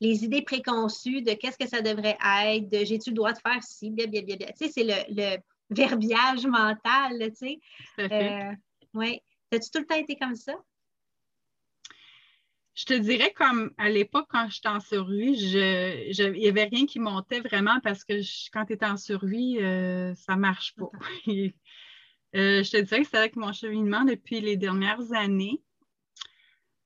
[0.00, 3.62] les, idées préconçues de qu'est-ce que ça devrait être, de j'ai-tu le droit de faire
[3.62, 4.48] ci, bien, bien, bien, bien.
[4.48, 5.36] Tu sais, c'est le,
[5.70, 7.60] verbiage mental, tu sais.
[7.98, 8.52] Euh,
[8.94, 9.20] oui.
[9.52, 10.54] As-tu tout le temps été comme ça?
[12.76, 17.00] je te dirais comme à l'époque, quand j'étais en survie, il n'y avait rien qui
[17.00, 18.14] montait vraiment parce que
[18.52, 20.90] quand tu es en survie, euh, ça ne marche pas.
[22.34, 25.62] Euh, je te dirais que c'est avec mon cheminement depuis les dernières années.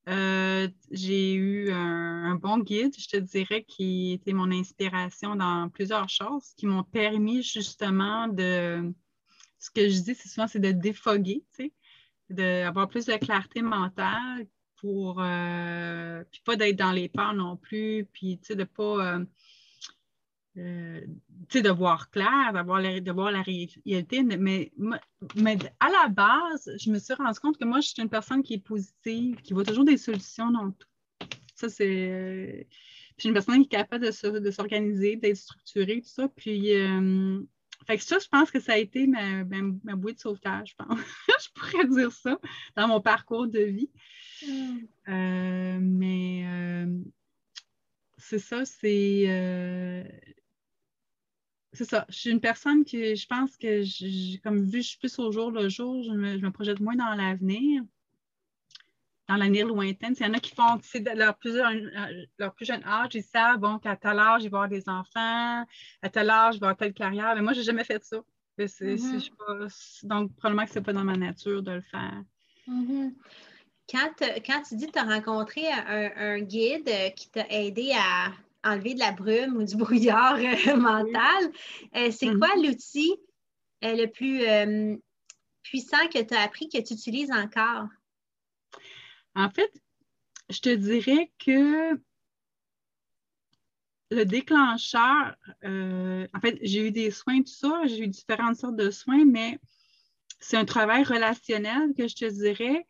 [0.08, 6.08] Euh, j'ai eu un, bon guide, je te dirais, qui était mon inspiration dans plusieurs
[6.08, 8.92] choses, qui m'ont permis justement de.
[9.58, 11.72] Ce que je dis, souvent, c'est de défoguer, tu sais,
[12.30, 14.46] d'avoir plus de clarté mentale,
[14.80, 19.16] pour euh, puis pas d'être dans les peurs non plus, puis tu sais, de pas
[19.16, 19.24] euh,
[20.60, 21.00] euh,
[21.52, 24.22] de voir clair, d'avoir de voir la réalité.
[24.22, 24.72] Mais,
[25.36, 28.42] mais à la base, je me suis rendu compte que moi, je suis une personne
[28.42, 30.88] qui est positive, qui voit toujours des solutions dans tout.
[31.54, 32.66] Ça, c'est.
[33.16, 36.28] Puis une personne qui est capable de, s'organiser, d'être structurée, tout ça.
[36.28, 36.72] Puis
[37.86, 40.84] fait que ça, je pense que ça a été ma, ma, bouée de sauvetage, je
[40.84, 40.98] pense.
[41.28, 42.38] je pourrais dire ça
[42.76, 43.90] dans mon parcours de vie.
[45.08, 46.86] Euh, mais euh,
[48.18, 50.04] c'est ça, c'est.
[51.70, 52.06] Euh, c'est ça.
[52.08, 55.50] Je suis une personne qui, je pense que, comme vu je suis plus au jour
[55.50, 57.82] le jour, je me, projette moins dans l'avenir,
[59.28, 60.14] dans l'avenir lointaine.
[60.18, 60.80] Il y en a qui font,
[61.14, 61.36] leur,
[62.38, 65.64] leur plus jeune âge, ils savent, bon, qu'à tel âge, ils vont avoir des enfants,
[66.02, 67.34] à tel âge, ils vont avoir telle carrière.
[67.34, 68.18] Mais moi, je n'ai jamais fait ça.
[68.58, 70.06] Mm-hmm.
[70.06, 72.22] donc, probablement que ce n'est pas dans ma nature de le faire.
[72.68, 73.14] Mm-hmm
[73.90, 78.32] quand, tu dis que tu as rencontré un, guide euh, qui t'a aidé à
[78.64, 81.52] enlever de la brume ou du brouillard euh, mental,
[81.96, 82.38] euh, c'est mm-hmm.
[82.38, 83.16] quoi l'outil
[83.82, 84.42] le plus
[85.62, 87.88] puissant que tu as appris que tu utilises encore?
[89.34, 89.72] En fait,
[90.50, 91.98] je te dirais que
[94.10, 98.90] le déclencheur, en fait, j'ai eu des soins, tout ça, j'ai eu différentes sortes de
[98.90, 99.58] soins, mais
[100.40, 102.86] c'est un travail relationnel que je te dirais.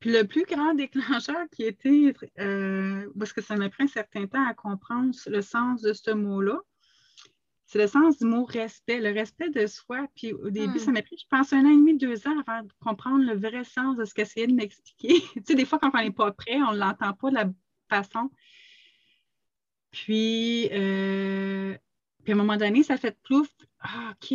[0.00, 4.26] Puis le plus grand déclencheur qui était, euh, parce que ça m'a pris un certain
[4.26, 6.60] temps à comprendre le sens de ce mot-là,
[7.68, 10.06] c'est le sens du mot respect, le respect de soi.
[10.16, 10.94] Puis au début, ça hmm.
[10.94, 13.62] m'a pris, je pense, un an et demi, deux ans avant de comprendre le vrai
[13.62, 15.20] sens de ce qu'essayait de m'expliquer.
[15.34, 17.50] tu sais, des fois, quand on n'est pas prêt, on ne l'entend pas de la
[17.90, 18.30] façon.
[19.90, 21.76] Puis, euh,
[22.24, 23.48] puis à un moment donné, ça fait plouf.
[23.80, 24.34] Ah, OK.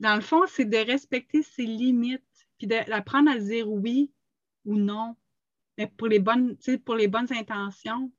[0.00, 2.22] Dans le fond, c'est de respecter ses limites
[2.58, 4.12] puis d'apprendre à dire oui
[4.64, 5.16] ou non,
[5.76, 8.12] mais pour les bonnes, pour les bonnes intentions.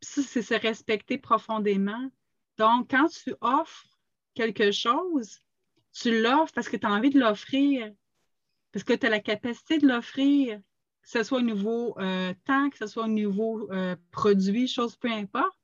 [0.00, 2.10] ça, c'est se respecter profondément.
[2.58, 3.86] Donc, quand tu offres
[4.34, 5.40] quelque chose,
[5.92, 7.92] tu l'offres parce que tu as envie de l'offrir,
[8.72, 10.58] parce que tu as la capacité de l'offrir,
[11.02, 14.96] que ce soit au niveau euh, temps, que ce soit au niveau euh, produit, chose
[14.96, 15.58] peu importe.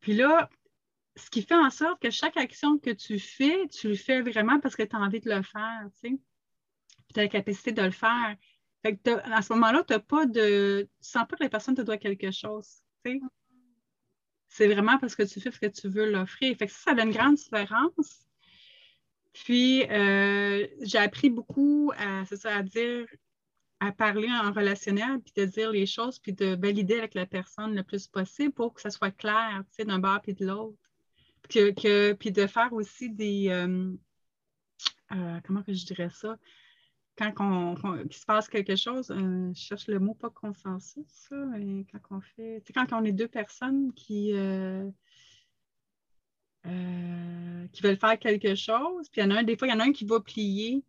[0.00, 0.50] Puis là,
[1.20, 4.60] ce qui fait en sorte que chaque action que tu fais, tu le fais vraiment
[4.60, 6.18] parce que tu as envie de le faire, tu sais.
[7.14, 8.36] tu as la capacité de le faire.
[8.82, 10.88] Fait que à ce moment-là, tu pas de.
[11.02, 12.82] Tu sens pas que la personne te doit quelque chose.
[13.04, 13.20] Tu sais.
[14.48, 16.56] C'est vraiment parce que tu fais ce que tu veux l'offrir.
[16.56, 18.26] Fait que ça, ça a une grande différence.
[19.32, 23.06] Puis, euh, j'ai appris beaucoup à, ça, à dire
[23.80, 27.74] à parler en relationnel, puis de dire les choses, puis de valider avec la personne
[27.74, 30.76] le plus possible pour que ça soit clair, tu sais, d'un bord puis de l'autre.
[31.50, 33.48] Que, puis de faire aussi des...
[33.50, 33.92] Euh,
[35.12, 36.38] euh, comment que je dirais ça?
[37.16, 37.74] Quand on,
[38.08, 42.16] il se passe quelque chose, euh, je cherche le mot, pas consensus, ça, mais quand
[42.16, 42.62] on fait...
[42.64, 44.32] Tu sais, quand on est deux personnes qui...
[46.64, 49.74] qui veulent faire quelque chose, puis il y en a un, des fois, il y
[49.74, 50.84] en a un qui va plier,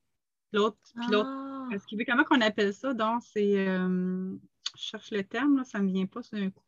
[0.54, 1.30] l'autre, puis l'autre
[1.74, 2.94] est-ce qu'il veut comment qu'on appelle ça?
[2.94, 3.54] Donc, c'est.
[3.56, 4.38] Je
[4.76, 6.64] cherche le terme, là, ça ne me vient pas d'un coup.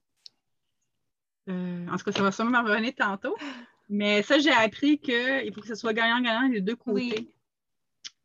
[1.50, 3.36] Euh, en tout cas, ça va sûrement me revenir tantôt.
[3.90, 7.30] Mais ça, j'ai appris qu'il faut que ce soit gagnant-gagnant des deux côtés.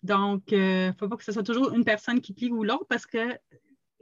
[0.02, 2.86] Donc, il ne faut pas que ce soit toujours une personne qui plie ou l'autre
[2.88, 3.32] parce que,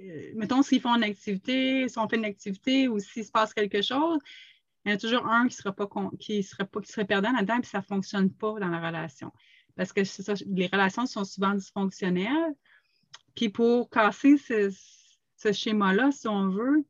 [0.00, 3.54] euh, mettons, s'ils font une activité, si on fait une activité ou s'il se passe
[3.54, 4.18] quelque chose,
[4.84, 5.88] il y en a toujours un qui ne sera pas
[6.20, 9.32] qui serait pas qui serait perdant là-dedans, puis ça ne fonctionne pas dans la relation.
[9.74, 12.54] Parce que ça, les relations sont souvent dysfonctionnelles.
[13.34, 16.84] Puis pour casser ce, schéma-là, si on veut,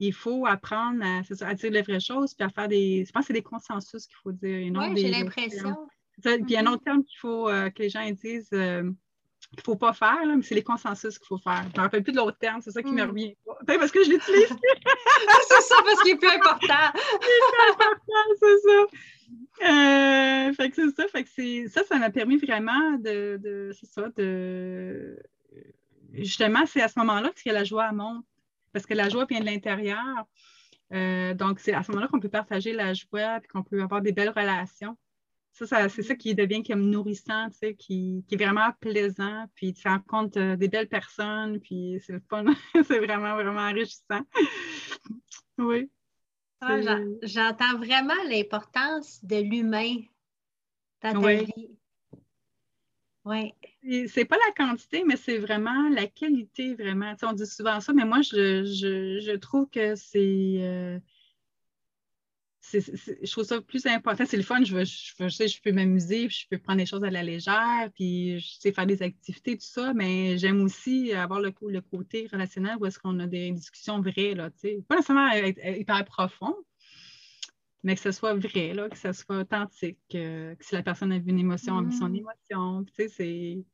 [0.00, 3.04] il faut apprendre à, dire les vraies choses, puis à faire des.
[3.06, 4.72] Je pense que c'est des consensus qu'il faut dire.
[4.74, 5.76] Oui, j'ai l'impression.
[6.22, 6.68] Puis il y a un mm-hmm.
[6.68, 10.18] autre terme qu'il faut euh, que les gens disent euh, qu'il ne faut pas faire,
[10.24, 11.62] mais c'est les consensus qu'il faut faire.
[11.64, 13.08] Je ne me rappelle plus de l'autre terme, c'est ça qui me mm.
[13.08, 13.36] revient.
[13.66, 14.48] Parce que je l'utilise.
[15.48, 16.58] c'est ça, parce qu'il est plus important.
[17.20, 18.86] plus important, c'est ça.
[19.62, 23.86] Euh, fait que c'est ça, fait que ça, ça m'a permis vraiment de, de c'est
[23.86, 25.16] ça, de
[26.12, 28.24] justement, c'est à ce moment-là que la joie monte,
[28.72, 30.26] parce que la joie vient de l'intérieur.
[30.92, 34.02] Euh, donc, c'est à ce moment-là qu'on peut partager la joie et qu'on peut avoir
[34.02, 34.96] des belles relations.
[35.52, 39.86] Ça, c'est ça qui devient comme nourrissant, tu sais, qui, est vraiment plaisant, puis tu
[39.86, 42.44] rencontres euh, des belles personnes, puis c'est le fun.
[42.86, 44.20] c'est vraiment, vraiment enrichissant.
[45.58, 45.90] oui.
[46.62, 46.78] Ah,
[47.22, 49.96] j'entends vraiment l'importance de l'humain
[51.02, 51.79] dans ta vie.
[53.24, 53.52] Oui.
[54.08, 57.14] C'est pas la quantité, mais c'est vraiment la qualité, vraiment.
[57.22, 60.98] on dit souvent ça, mais moi, je, trouve que euh,
[62.62, 62.82] c'est.
[63.22, 64.24] je trouve ça plus important.
[64.26, 67.22] C'est le fun, je, je, je peux m'amuser, je peux prendre les choses à la
[67.22, 71.80] légère, puis je sais faire des activités, tout ça, mais j'aime aussi avoir le, le,
[71.82, 74.50] côté relationnel où est-ce qu'on a des discussions vraies, là,
[74.88, 76.56] pas nécessairement hyper profond,
[77.82, 81.18] mais que ce soit vrai, là, que ce soit authentique, que si la personne a
[81.18, 82.16] vu une émotion, a vu son mm.
[82.16, 82.84] émotion.
[82.84, 83.64] Tu sais, c'est.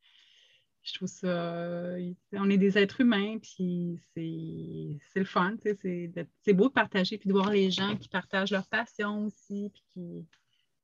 [0.83, 1.95] Je trouve ça.
[2.33, 5.57] on est des êtres humains, puis c'est le fun.
[5.57, 9.25] Tu sais, c'est beau de partager, puis de voir les gens qui partagent leur passion
[9.25, 10.25] aussi, puis qui.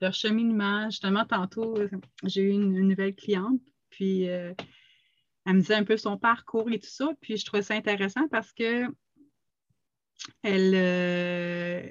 [0.01, 0.89] leur cheminement.
[0.89, 1.77] Justement, tantôt,
[2.25, 4.53] j'ai eu une, nouvelle cliente, puis euh,
[5.45, 8.27] elle me disait un peu son parcours et tout ça, puis je trouvais ça intéressant
[8.27, 8.87] parce que
[10.41, 11.89] elle, euh,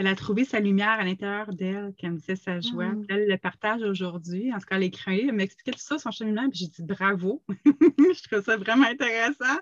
[0.00, 2.90] elle a trouvé sa lumière à l'intérieur d'elle, qu'elle me disait sa joie.
[2.90, 3.04] Ah.
[3.10, 4.50] Elle le partage aujourd'hui.
[4.50, 7.42] En tout cas, elle écrit, elle m'expliquait tout ça, son cheminement, puis j'ai dit bravo.
[7.66, 9.58] je trouve ça vraiment intéressant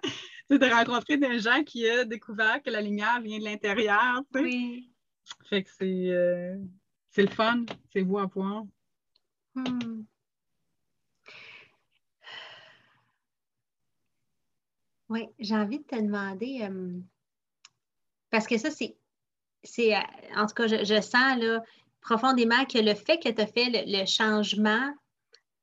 [0.48, 4.22] de rencontrer des gens qui ont découvert que la lumière vient de l'intérieur.
[4.32, 4.92] Oui.
[5.50, 6.56] Fait que c'est euh,
[7.16, 8.62] le fun, c'est beau à voir.
[9.56, 10.04] Hmm.
[15.08, 17.00] Oui, j'ai envie de te demander, euh,
[18.30, 18.96] parce que ça, c'est
[19.62, 20.00] c'est, euh,
[20.36, 21.62] en tout cas, je, sens là,
[22.00, 24.92] profondément que le fait que tu as fait le, changement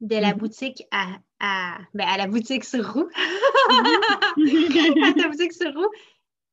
[0.01, 0.38] de la mm-hmm.
[0.38, 3.10] boutique à, à, ben, à, la boutique sur roue,
[3.69, 5.89] à ta boutique sur roue,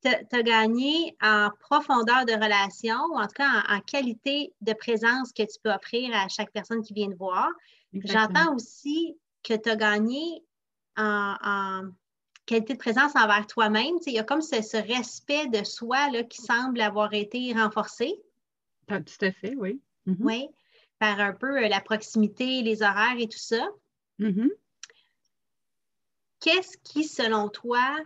[0.03, 5.33] tu as gagné en profondeur de relation, ou en tout cas en, qualité de présence
[5.33, 7.49] que tu peux offrir à chaque personne qui vient te voir.
[7.93, 10.43] J'entends aussi que tu as gagné
[10.97, 11.83] en,
[12.47, 13.97] qualité de présence envers toi-même.
[14.07, 18.15] Il y a comme ce, respect de soi là, qui semble avoir été renforcé.
[18.89, 19.81] Tout à fait, oui.
[20.07, 20.17] Mm-hmm.
[20.21, 20.49] Oui,
[20.99, 23.69] par un peu euh, la proximité, les horaires et tout ça.
[24.19, 24.51] Mm-hmm.
[26.41, 27.99] Qu'est-ce qui, selon toi,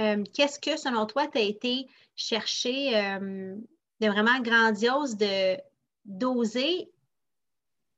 [0.00, 1.86] euh, qu'est-ce que, selon toi, tu as été
[2.16, 3.54] chercher euh,
[4.00, 5.56] de vraiment grandiose de
[6.06, 6.90] d'oser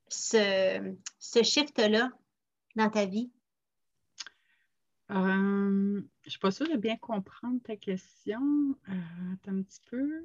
[0.08, 2.10] ce, ce shift-là
[2.76, 3.30] dans ta vie?
[5.10, 8.40] Euh, je ne suis pas sûre de bien comprendre ta question.
[8.88, 8.92] Euh,
[9.34, 10.24] attends un petit peu.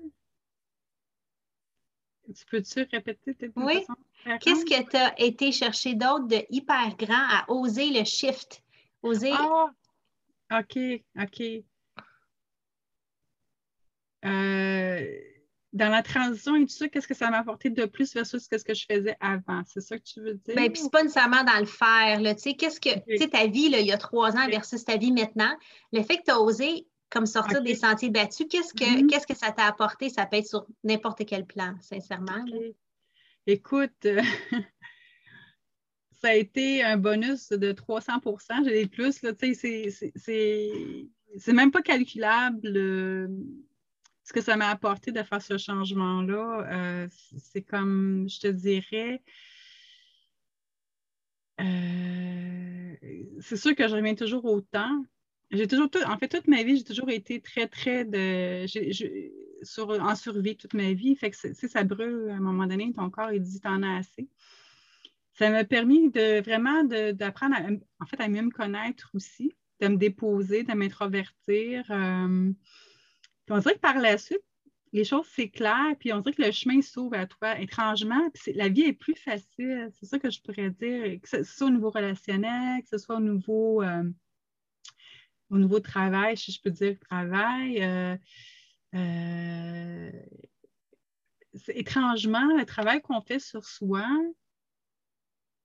[2.34, 3.86] Tu peux-tu répéter tes Oui.
[4.40, 8.64] Qu'est-ce que tu as été chercher d'autre de hyper grand à oser le shift?
[9.02, 9.32] Oser.
[9.34, 9.72] Ah!
[10.52, 10.78] OK,
[11.20, 11.42] OK.
[14.24, 15.20] Euh,
[15.74, 18.64] dans la transition et tout ça, qu'est-ce que ça m'a apporté de plus versus ce
[18.64, 19.62] que je faisais avant?
[19.66, 20.56] C'est ça que tu veux dire?
[20.56, 22.20] Bien, puis c'est pas nécessairement dans le faire.
[22.20, 24.84] Tu sais, qu'est-ce que, tu sais, ta vie, là, il y a trois ans versus
[24.84, 25.56] ta vie maintenant,
[25.94, 29.08] le fait que tu as osé comme sortir des sentiers battus, qu'est-ce que, mm-hmm.
[29.08, 30.10] qu'est-ce que ça t'a apporté?
[30.10, 32.46] Ça peut être sur n'importe quel plan, sincèrement.
[33.48, 34.08] Écoute,
[36.22, 39.20] ça a été un bonus de 300% J'ai des plus,
[41.38, 43.28] c'est même pas calculable euh,
[44.32, 46.66] ce que ça m'a apporté de faire ce changement-là.
[46.72, 49.22] Euh, c'est comme, je te dirais,
[51.60, 52.96] euh,
[53.42, 55.04] c'est sûr que je reviens toujours au temps.
[55.52, 58.66] J'ai toujours, en fait, toute ma vie, j'ai toujours été très, très de,
[59.64, 61.18] sur, en survie toute ma vie.
[61.18, 63.98] Fait que si ça brûle à un moment donné, ton corps, il dit t'en as
[63.98, 64.30] assez.
[65.34, 67.58] Ça m'a permis de vraiment d'apprendre
[68.00, 71.84] en fait, à mieux me connaître aussi, de me déposer, de m'introvertir.
[71.90, 72.54] Euh,
[73.52, 74.42] on dirait que par la suite,
[74.94, 78.68] les choses s'éclairent, puis on dirait que le chemin s'ouvre à toi étrangement, puis la
[78.68, 79.90] vie est plus facile.
[79.94, 83.16] C'est ça que je pourrais dire, que ce soit au niveau relationnel, que ce soit
[83.16, 84.04] au niveau, euh,
[85.50, 87.82] au travail, si je peux dire travail.
[87.84, 88.18] Euh,
[88.96, 90.12] euh,
[91.70, 94.06] étrangement, le travail qu'on fait sur soi,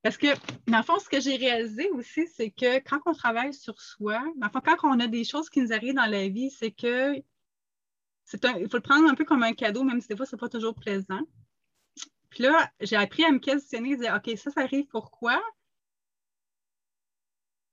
[0.03, 0.29] parce que,
[0.71, 4.23] dans le fond, ce que j'ai réalisé aussi, c'est que quand on travaille sur soi,
[4.37, 6.71] dans le fond, quand on a des choses qui nous arrivent dans la vie, c'est
[6.71, 7.21] que
[8.33, 10.41] il faut le prendre un peu comme un cadeau, même si des fois, ce n'est
[10.41, 11.23] pas toujours plaisant.
[12.31, 15.43] Puis là, j'ai appris à me questionner, dire, OK, ça, ça arrive pourquoi?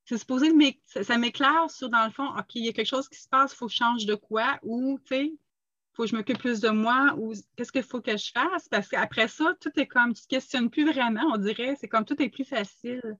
[0.05, 0.51] C'est supposé,
[0.85, 3.53] ça, m'éclaire sur, dans le fond, OK, il y a quelque chose qui se passe,
[3.53, 5.33] il faut que je change de quoi, ou, tu sais,
[5.93, 8.67] faut que je m'occupe plus de moi, ou qu'est-ce qu'il faut que je fasse?
[8.67, 11.87] Parce qu'après ça, tout est comme, tu ne te questionnes plus vraiment, on dirait, c'est
[11.87, 13.17] comme tout est plus facile.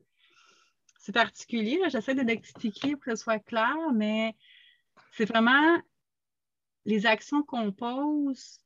[0.99, 4.35] C'est particulier, j'essaie de l'expliquer pour que ce soit clair, mais
[5.11, 5.77] c'est vraiment
[6.85, 8.59] les actions qu'on pose,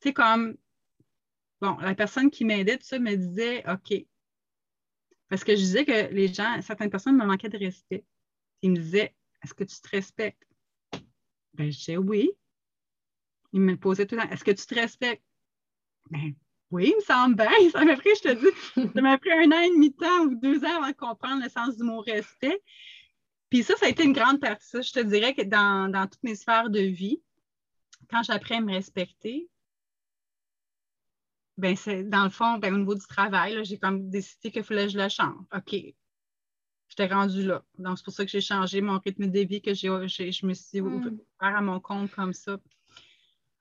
[0.00, 0.56] c'est comme,
[1.60, 3.94] bon, la personne qui m'aidait, tout ça, me disait, OK.
[5.28, 8.04] Parce que je disais que les gens, certaines personnes me manquaient de respect.
[8.62, 10.42] Ils me disaient, est-ce que tu te respectes?
[11.54, 12.30] Ben, je disais oui.
[13.52, 15.24] Ils me posaient tout le temps, est-ce que tu te respectes?
[16.10, 16.34] Ben,
[16.70, 17.50] oui, il me semble bien.
[17.72, 20.24] Ça m'a pris, je te dis, ça m'a pris un an et demi de temps
[20.24, 22.62] ou deux ans avant de comprendre le sens du mot respect.
[23.50, 24.82] Puis ça, ça a été une grande partie.
[24.82, 27.20] Je te dirais que dans, toutes mes sphères de vie,
[28.08, 29.48] quand j'apprends à me respecter,
[31.56, 34.86] ben c'est dans le fond, ben, au niveau du travail, j'ai comme décidé qu'il fallait
[34.86, 35.44] que je le change.
[35.54, 35.76] OK.
[36.88, 37.62] J'étais rendue là.
[37.78, 40.54] Donc, c'est pour ça que j'ai changé mon rythme de vie, que j'ai, je me
[40.54, 41.06] suis hmm.
[41.06, 42.58] ouvert à mon compte comme ça.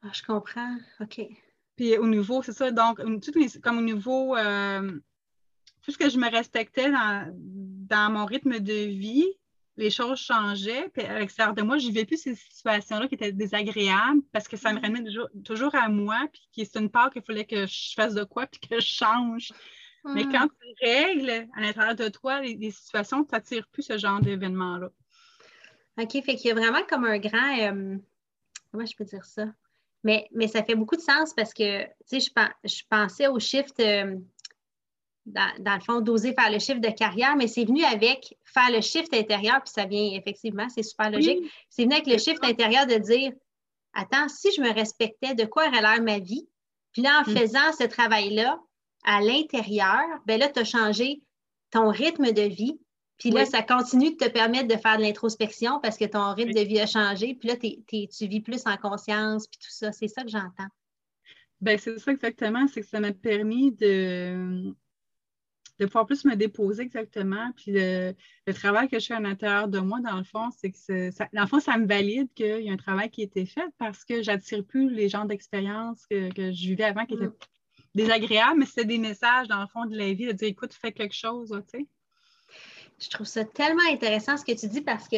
[0.01, 0.77] Ah, je comprends.
[1.01, 1.21] OK.
[1.75, 3.01] Puis au niveau, c'est ça, donc,
[3.61, 4.99] comme au niveau, euh,
[5.81, 9.27] tout ce que je me respectais dans, dans mon rythme de vie,
[9.79, 10.89] les choses changeaient.
[10.89, 14.57] Puis à l'extérieur de moi, je vivais plus ces situations-là qui étaient désagréables parce que
[14.57, 14.81] ça me mm-hmm.
[14.83, 18.45] ramenait toujours, à moi, puis c'est une part qu'il fallait que je fasse de quoi,
[18.45, 19.53] puis que je change.
[20.03, 20.31] Mais mm.
[20.31, 24.89] quand tu règles à l'intérieur de toi les, situations, tu n'attires plus ce genre d'événement-là.
[25.97, 27.57] OK, fait qu'il y a vraiment comme un grand.
[27.59, 27.97] Euh,
[28.71, 29.45] comment je peux dire ça?
[30.03, 33.39] Mais, mais ça fait beaucoup de sens parce que, tu sais, je, je pensais au
[33.39, 33.79] shift.
[33.79, 34.15] Euh,
[35.29, 38.81] dans, le fond, d'oser faire le chiffre de carrière, mais c'est venu avec faire le
[38.81, 41.39] shift intérieur, puis ça vient effectivement, c'est super logique.
[41.69, 43.31] C'est venu avec le shift intérieur de dire
[43.93, 46.47] Attends, si je me respectais, de quoi aurait l'air ma vie?
[46.91, 47.35] Puis là, en mm.
[47.35, 48.59] faisant ce travail-là
[49.03, 51.21] à l'intérieur, ben là, tu as changé
[51.71, 52.79] ton rythme de vie.
[53.17, 56.53] Puis là, ça continue de te permettre de faire de l'introspection parce que ton rythme
[56.53, 57.35] de vie a changé.
[57.35, 59.91] Puis là, tu vis plus en conscience, puis tout ça.
[59.91, 60.67] C'est ça que j'entends.
[61.59, 62.65] Ben, c'est ça exactement.
[62.67, 64.73] C'est que ça m'a permis de,
[65.79, 67.51] de pouvoir plus me déposer exactement.
[67.55, 68.13] Puis le,
[68.53, 71.41] travail que je fais à l'intérieur de moi, dans le fond, c'est que ça, dans
[71.41, 74.03] le fond, ça me valide qu'il y a un travail qui a été fait parce
[74.03, 77.29] que j'attire plus les genres d'expériences que, je vivais avant qui étaient
[77.95, 80.91] désagréables, mais c'était des messages, dans le fond, de la vie, de dire écoute, fais
[80.91, 81.87] quelque chose, tu sais.
[82.99, 85.17] Je trouve ça tellement intéressant ce que tu dis parce que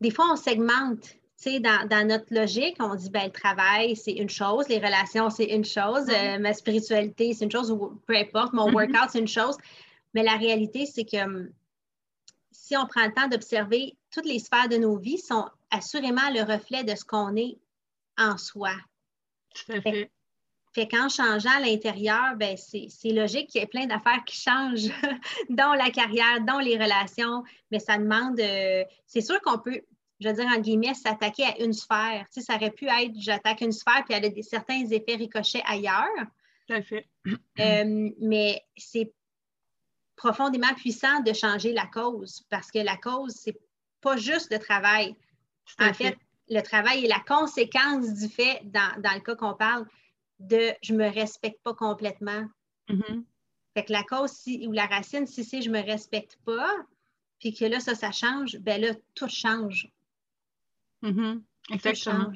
[0.00, 4.28] des fois, on segmente dans, dans, notre logique, on dit ben, le travail, c'est une
[4.28, 6.36] chose, les relations, c'est une chose, mm-hmm.
[6.36, 8.74] euh, ma spiritualité, c'est une chose, ou peu importe, mon mm-hmm.
[8.74, 9.56] workout, c'est une chose.
[10.14, 11.50] Mais la réalité, c'est que hum,
[12.50, 16.42] si on prend le temps d'observer, toutes les sphères de nos vies sont assurément le
[16.42, 17.58] reflet de ce qu'on est
[18.18, 18.72] en soi.
[19.54, 20.10] Tout à fait.
[20.72, 24.92] Fait qu'en changeant à l'intérieur, ben c'est logique qu'il y ait plein d'affaires qui changent,
[25.50, 29.80] dans la carrière, dans les relations, mais ça demande, euh, c'est sûr qu'on peut,
[30.20, 32.26] je veux dire, en guillemets, s'attaquer à une sphère.
[32.32, 35.16] Tu sais, ça aurait pu être j'attaque une sphère puis elle a des, certains effets
[35.16, 36.06] ricochets ailleurs.
[36.68, 37.08] Tout à fait.
[37.58, 39.12] Euh, mais c'est
[40.16, 43.58] profondément puissant de changer la cause parce que la cause, c'est
[44.00, 45.16] pas juste le travail.
[45.78, 46.16] En fait,
[46.48, 49.86] le travail est la conséquence du fait, dans, le cas qu'on parle,
[50.38, 52.46] de je me respecte pas complètement.
[52.88, 53.24] Mm-hmm.
[53.74, 56.74] Fait que la cause si, ou la racine, si c'est je me respecte pas,
[57.38, 59.90] puis que là, ça, ça change, ben là, tout change.
[61.02, 61.42] Mm-hmm.
[61.70, 62.32] Exactement.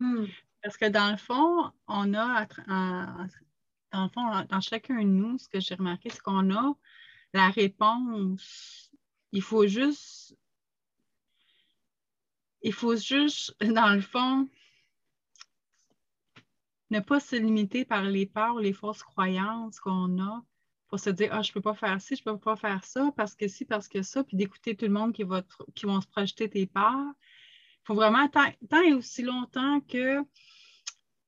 [0.00, 0.26] Hmm.
[0.62, 2.46] Parce que dans le fond, on a
[3.92, 6.74] dans le fond, dans chacun de nous, ce que j'ai remarqué, c'est qu'on a
[7.32, 8.90] la réponse.
[9.32, 10.36] Il faut juste.
[12.62, 14.48] Il faut juste, dans le fond,
[16.90, 20.44] ne pas se limiter par les peurs, les fausses croyances qu'on a
[20.88, 22.84] pour se dire Ah, je ne peux pas faire ci, je ne peux pas faire
[22.84, 25.42] ça, parce que ci, parce que ça, puis d'écouter tout le monde qui, va
[25.74, 27.12] qui vont se projeter tes peurs.
[27.88, 30.20] Il faut vraiment, tant, tant et aussi longtemps que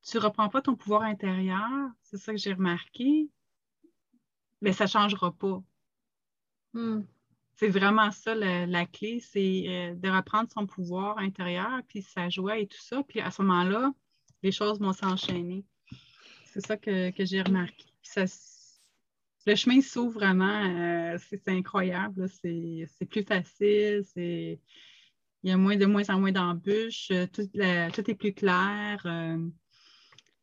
[0.03, 3.31] tu ne reprends pas ton pouvoir intérieur, c'est ça que j'ai remarqué,
[4.61, 5.63] mais ça ne changera pas.
[6.75, 7.01] Hmm.
[7.57, 12.59] C'est vraiment ça la, clé, c'est euh, de reprendre son pouvoir intérieur, puis sa joie
[12.59, 13.03] et tout ça.
[13.09, 13.95] Puis à ce moment-là,
[14.43, 15.65] les choses vont s'enchaîner.
[16.45, 17.87] C'est ça que, j'ai remarqué.
[19.47, 22.29] le chemin s'ouvre vraiment, euh, c'est incroyable.
[22.29, 24.05] C'est plus facile,
[25.43, 27.43] il y a moins, de moins en moins d'embûches, euh, tout,
[28.11, 29.07] est plus clair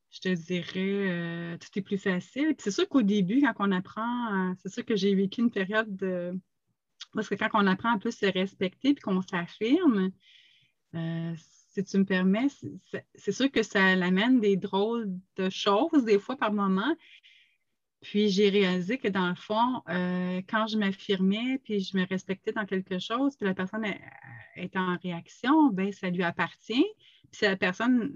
[0.10, 2.56] je te dirais, euh, tout est plus facile.
[2.58, 6.34] c'est sûr qu'au début, quand on apprend, c'est sûr que j'ai vécu une période de.
[7.14, 10.12] Parce que quand on apprend à plus se respecter puis qu'on s'affirme,
[10.96, 12.48] euh, si tu me permets,
[13.16, 16.96] c'est sûr que ça amène des drôles de choses, des fois par moment.
[18.02, 22.52] Puis j'ai réalisé que dans le fond, euh, quand je m'affirmais puis je me respectais
[22.52, 23.86] dans quelque chose, puis la personne
[24.56, 26.86] est en réaction, ben ça lui appartient.
[27.32, 28.14] Puis si la personne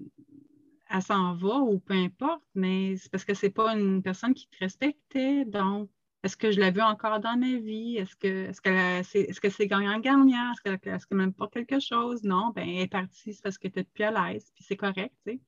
[0.91, 4.47] elle s'en va ou peu importe, mais c'est parce que c'est pas une personne qui
[4.49, 5.45] te respectait.
[5.45, 5.89] Donc,
[6.23, 7.97] est-ce que je la veux encore dans ma vie?
[7.97, 10.51] Est-ce que est-ce c'est est-ce que c'est gagnant-gagnant?
[10.51, 12.23] Est-ce qu'elle est m'aime pas quelque chose?
[12.23, 14.77] Non, ben elle est partie, c'est parce que tu es plus à l'aise, puis c'est
[14.77, 15.39] correct, tu sais.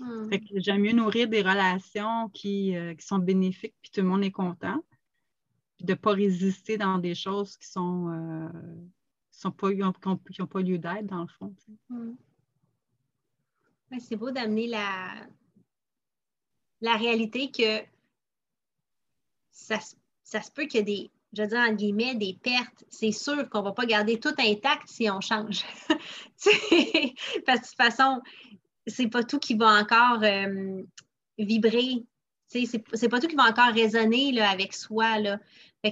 [0.00, 0.30] Hmm.
[0.56, 4.82] j'aime mieux nourrir des relations qui, euh, sont bénéfiques, puis tout le monde est content.
[5.76, 8.48] Puis de ne pas résister dans des choses qui sont, euh,
[9.30, 9.80] sont pas, qui
[10.40, 11.54] n'ont pas lieu d'être, dans le fond.
[11.88, 12.12] Hmm
[13.98, 15.26] c'est beau d'amener la,
[16.80, 17.84] la réalité que
[19.50, 22.84] ça, se peut qu'il y ait des, je veux dire, en guillemets, des pertes.
[22.88, 25.64] C'est sûr qu'on ne va pas garder tout intact si on change.
[25.88, 28.20] Parce que de toute façon,
[28.86, 30.82] c'est pas tout qui va encore euh,
[31.38, 32.04] vibrer.
[32.48, 35.20] C'est pas tout qui va encore résonner là, avec soi.
[35.20, 35.38] Là.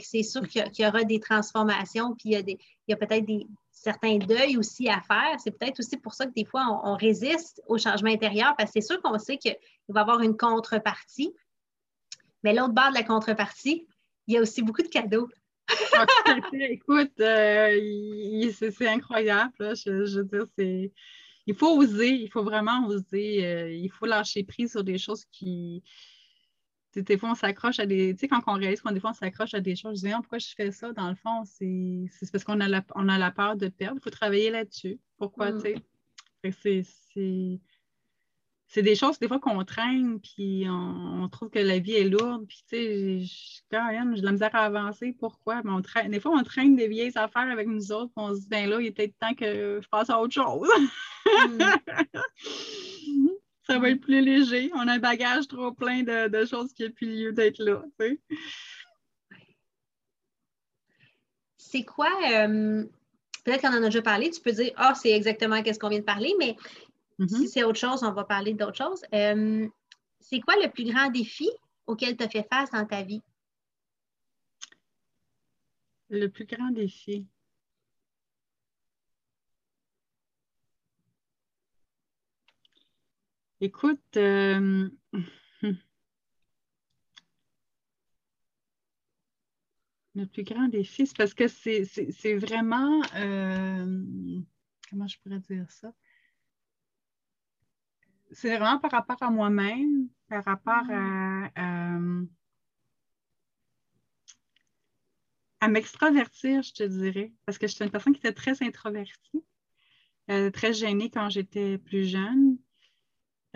[0.02, 2.58] c'est sûr qu'il y, aura des transformations, puis il
[2.88, 3.46] y a peut-être des,
[3.78, 5.38] certains deuils aussi à faire.
[5.42, 8.80] C'est peut-être aussi pour ça que des fois, on, résiste au changement intérieur parce que
[8.80, 9.56] c'est sûr qu'on sait qu'il
[9.88, 11.32] va y avoir une contrepartie.
[12.42, 13.86] Mais l'autre bord de la contrepartie,
[14.26, 15.28] il y a aussi beaucoup de cadeaux.
[16.24, 19.52] Ah, Écoute, euh, c'est incroyable.
[19.58, 20.92] Je, veux dire, c'est.
[21.48, 23.46] Il faut oser, il faut vraiment oser.
[23.46, 25.82] Euh, il faut lâcher prise sur des choses qui,
[26.94, 28.12] des fois, on s'accroche à des.
[28.14, 30.12] Tu sais, quand on réalise qu'on des fois, on s'accroche à des choses, je dis,
[30.12, 30.92] ah, pourquoi je fais ça?
[30.92, 33.98] Dans le fond, c'est parce qu'on a, la, on a la peur de perdre.
[33.98, 35.00] Il faut travailler là-dessus.
[35.16, 35.62] Pourquoi, mm.
[35.62, 35.74] tu
[36.52, 36.82] sais?
[36.82, 37.60] C'est
[38.76, 42.62] des choses, des fois, qu'on traîne, puis on, trouve que la vie est lourde, puis
[42.68, 45.14] tu sais, quand même, j'ai de la misère à avancer.
[45.18, 45.62] Pourquoi?
[45.64, 48.40] on traîne, des fois, on traîne des vieilles affaires avec nous autres, puis on se
[48.40, 50.68] dit, ben là, il est peut-être temps que je passe à autre chose.
[51.26, 51.58] Mm.
[53.68, 54.70] ça va être plus léger.
[54.74, 57.82] On a un bagage trop plein de, choses qui n'a plus lieu d'être là.
[61.58, 62.84] C'est quoi, euh,
[63.44, 65.98] peut-être qu'on en a déjà parlé, tu peux dire, ah, c'est exactement ce qu'on vient
[65.98, 66.56] de parler, mais
[67.18, 67.36] mm-hmm.
[67.36, 69.02] si c'est autre chose, on va parler d'autre chose.
[69.14, 69.68] Euh,
[70.20, 71.48] c'est quoi le plus grand défi
[71.86, 73.22] auquel tu as fait face dans ta vie?
[76.10, 77.26] Le plus grand défi.
[83.60, 84.88] Écoute, euh,
[90.14, 94.40] le plus grand défi, c'est parce que c'est vraiment, euh,
[94.88, 95.92] comment je pourrais dire ça?
[98.32, 101.50] C'est vraiment par rapport à moi-même, par rapport à,
[105.60, 109.44] à, m'extravertir, je te dirais, parce que je suis une personne qui était très introvertie,
[110.30, 112.58] euh, très gênée quand j'étais plus jeune.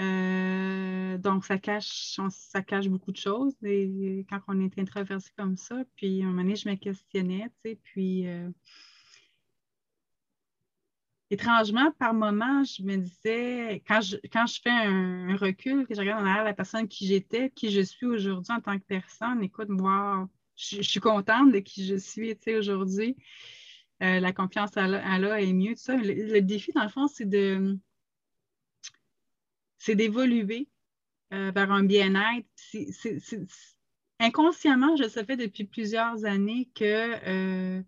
[0.01, 5.57] Euh, donc, ça cache, ça cache beaucoup de choses et, quand on est introverti comme
[5.57, 5.83] ça.
[5.97, 8.49] Puis, à un moment donné, je me questionnais, tu sais, puis euh,
[11.33, 16.01] étrangement, par moment, je me disais, quand je, quand je fais un, recul, que je
[16.01, 19.43] regarde en arrière la personne qui j'étais, qui je suis aujourd'hui en tant que personne,
[19.43, 23.17] écoute, moi, je, suis contente de qui je suis, aujourd'hui.
[24.03, 25.97] Euh, la confiance à là est mieux, tout ça.
[25.97, 27.79] le défi, dans le fond, c'est de
[29.83, 30.69] c'est d'évoluer
[31.33, 32.47] euh, vers un bien-être.
[34.21, 36.85] inconsciemment, je savais depuis plusieurs années que
[37.27, 37.83] euh,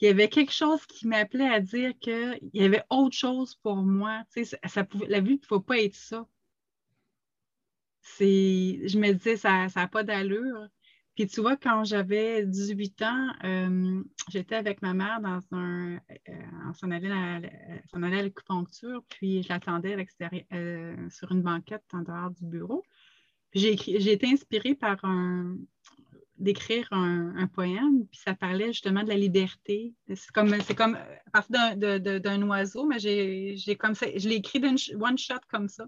[0.00, 3.76] il y avait quelque chose qui m'appelait à dire qu'il y avait autre chose pour
[3.76, 4.24] moi.
[4.66, 6.26] Ça, la vie ne pouvait pas être ça.
[8.20, 10.68] je me disais, ça n'a pas d'allure.
[11.14, 15.94] Puis tu vois, quand j'avais 18 ans, euh, j'étais avec ma mère dans un.
[15.94, 16.32] Euh,
[16.68, 17.38] on s'en allait, à,
[17.92, 19.96] l'acupuncture, puis je l'attendais
[20.52, 22.82] euh, sur une banquette en dehors du bureau.
[23.52, 25.56] J'ai été inspirée par un
[26.36, 29.94] d'écrire un, poème, puis ça parlait justement de la liberté.
[30.08, 34.60] C'est comme, c'est comme à partir d'un oiseau, mais j'ai comme ça, je l'ai écrit
[34.60, 35.86] d'une one shot comme ça.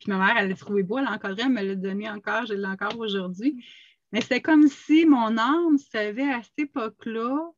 [0.00, 2.46] Puis ma mère, elle l'a trouvé beau, elle l'a encadré, elle me l'a donné encore,
[2.46, 3.64] je l'ai encore aujourd'hui.
[4.12, 7.50] Mais c'est comme si mon âme savait à cette époque-là.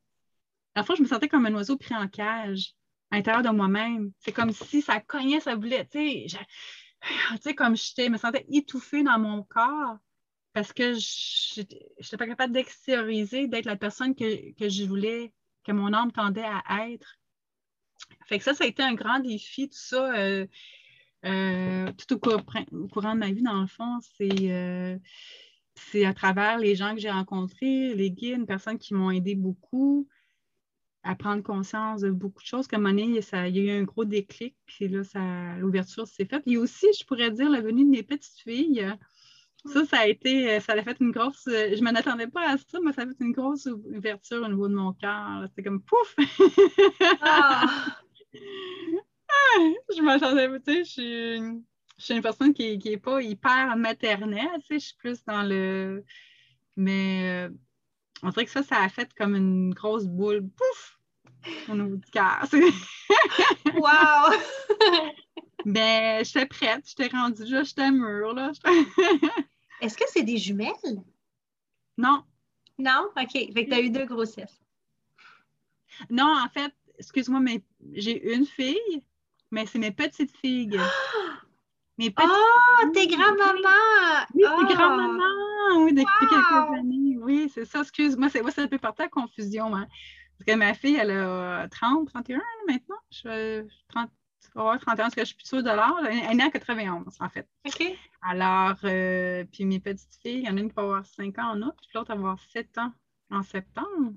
[0.74, 2.74] La fois, je me sentais comme un oiseau pris en cage
[3.10, 4.12] à l'intérieur de moi-même.
[4.18, 6.28] C'est comme si ça cognait, ça voulait, tu
[7.40, 9.98] sais, comme j'étais, je me sentais étouffée dans mon corps
[10.56, 15.34] parce que je n'étais pas capable d'extérioriser, d'être la personne que, je voulais,
[15.64, 17.18] que mon âme tendait à être.
[18.24, 20.46] Fait que ça, ça a été un grand défi, tout ça, euh,
[21.26, 24.96] euh, tout au, courant de ma vie, dans le fond, c'est euh,
[25.74, 29.34] c'est à travers les gens que j'ai rencontrés, les guides, les personnes qui m'ont aidé
[29.34, 30.08] beaucoup
[31.02, 32.66] à prendre conscience de beaucoup de choses.
[32.66, 35.02] Comme un il y a eu un gros déclic, puis là,
[35.58, 36.44] l'ouverture s'est faite.
[36.46, 38.96] Et aussi, je pourrais dire, la venue de mes petites filles.
[39.72, 41.42] Ça, ça a été, ça a fait une grosse.
[41.46, 44.48] Je ne m'en attendais pas à ça, mais ça a fait une grosse ouverture au
[44.48, 45.44] niveau de mon cœur.
[45.48, 46.16] C'était comme pouf!
[47.22, 47.64] Ah!
[49.96, 51.62] je m'attendais, tu sais, je suis
[51.98, 55.42] je suis une personne qui n'est pas hyper maternelle, tu sais, je suis plus dans
[55.42, 56.04] le.
[56.76, 57.54] Mais euh,
[58.22, 60.98] on dirait que ça, ça a fait comme une grosse boule, pouf,
[61.68, 62.46] au niveau du cœur.
[63.74, 64.36] wow!
[65.64, 68.52] Mais j'étais prête, j'étais rendue là, j'étais mûre, là.
[69.80, 71.02] Est-ce que c'est des jumelles?
[71.98, 72.24] Non.
[72.78, 73.10] Non?
[73.16, 73.32] OK.
[73.32, 74.60] Fait que tu as eu deux grossesses.
[76.10, 77.62] Non, en fait, excuse-moi, mais
[77.92, 79.02] j'ai une fille,
[79.50, 80.78] mais c'est mes petites filles.
[81.98, 84.26] Mes petites oh, tes grand-maman!
[84.34, 84.74] Oui, tes ah!
[84.74, 85.82] grand-maman!
[85.82, 87.16] Oui, depuis quelques années.
[87.22, 88.28] Oui, c'est ça, excuse-moi.
[88.28, 89.74] C'est, ouais, ça peut porter à confusion.
[89.74, 89.86] Hein.
[90.36, 92.96] Parce que ma fille, elle a euh, 30, 31 maintenant.
[93.10, 94.10] Je, 30,
[94.54, 96.06] ouais, 31, que je suis plus sûre de l'âge.
[96.08, 97.48] Elle est en 91, en fait.
[97.66, 97.84] OK.
[98.22, 101.38] Alors, euh, puis mes petites filles, il y en a une qui va avoir 5
[101.38, 102.92] ans en août, puis l'autre va avoir 7 ans
[103.30, 104.12] en septembre.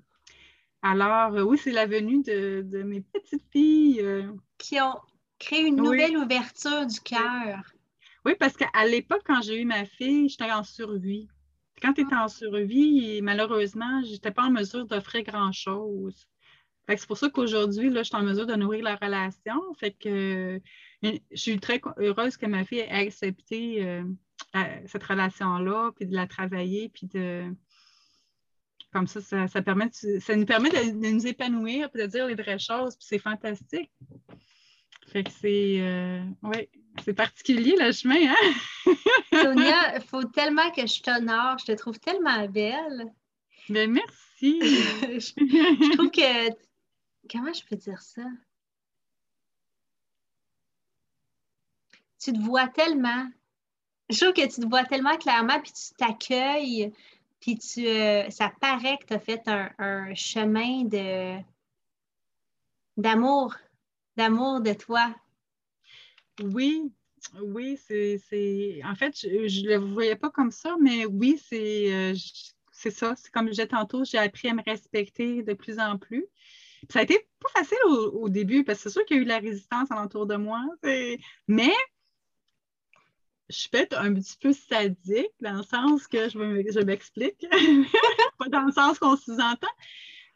[0.82, 4.02] Alors, euh, oui, c'est la venue de, mes petites filles.
[4.02, 4.32] Euh.
[4.58, 5.00] Qui ont
[5.40, 7.74] créé une nouvelle ouverture du cœur.
[8.26, 11.28] Oui, parce qu'à l'époque, quand j'ai eu ma fille, j'étais en survie.
[11.82, 12.26] Quand tu es ah.
[12.26, 16.28] en survie, malheureusement, je n'étais pas en mesure d'offrir grand-chose.
[16.98, 19.62] C'est pour ça qu'aujourd'hui, je suis en mesure de nourrir la relation.
[19.80, 20.60] Fait que
[21.04, 24.04] je suis très heureuse que ma fille ait accepté euh,
[24.88, 27.46] cette relation-là, puis de la travailler, puis de.
[28.92, 32.34] Comme ça, ça, permet ça nous permet de, de, nous épanouir, puis de dire les
[32.34, 33.92] vraies choses, puis c'est fantastique.
[35.12, 36.24] Fait que c'est euh,
[37.04, 38.94] c'est particulier le chemin, hein?
[39.34, 43.06] Sonia, il faut tellement que je t'honore, je te trouve tellement belle.
[43.70, 44.60] Ben merci.
[44.62, 46.50] je, trouve que
[47.32, 48.24] comment je peux dire ça?
[52.20, 53.30] Tu te vois tellement.
[54.10, 56.92] Je trouve que tu te vois tellement clairement, puis tu t'accueilles,
[57.40, 61.40] puis tu euh, ça paraît que tu as fait un, chemin de
[62.98, 63.56] d'amour
[64.18, 65.16] d'amour de toi.
[66.42, 66.92] Oui,
[67.42, 68.82] oui, c'est.
[68.84, 69.28] En fait, je
[69.64, 72.16] ne le voyais pas comme ça, mais oui, c'est euh,
[72.72, 73.16] ça.
[73.16, 76.26] C'est comme je tantôt, j'ai appris à me respecter de plus en plus.
[76.90, 79.26] Ça a été pas facile au, début parce que c'est sûr qu'il y a eu
[79.26, 80.64] de la résistance alentour de moi.
[81.48, 81.74] Mais
[83.50, 87.46] je suis peut-être un petit peu sadique dans le sens que je m'explique,
[88.38, 89.68] pas dans le sens qu'on sous-entend.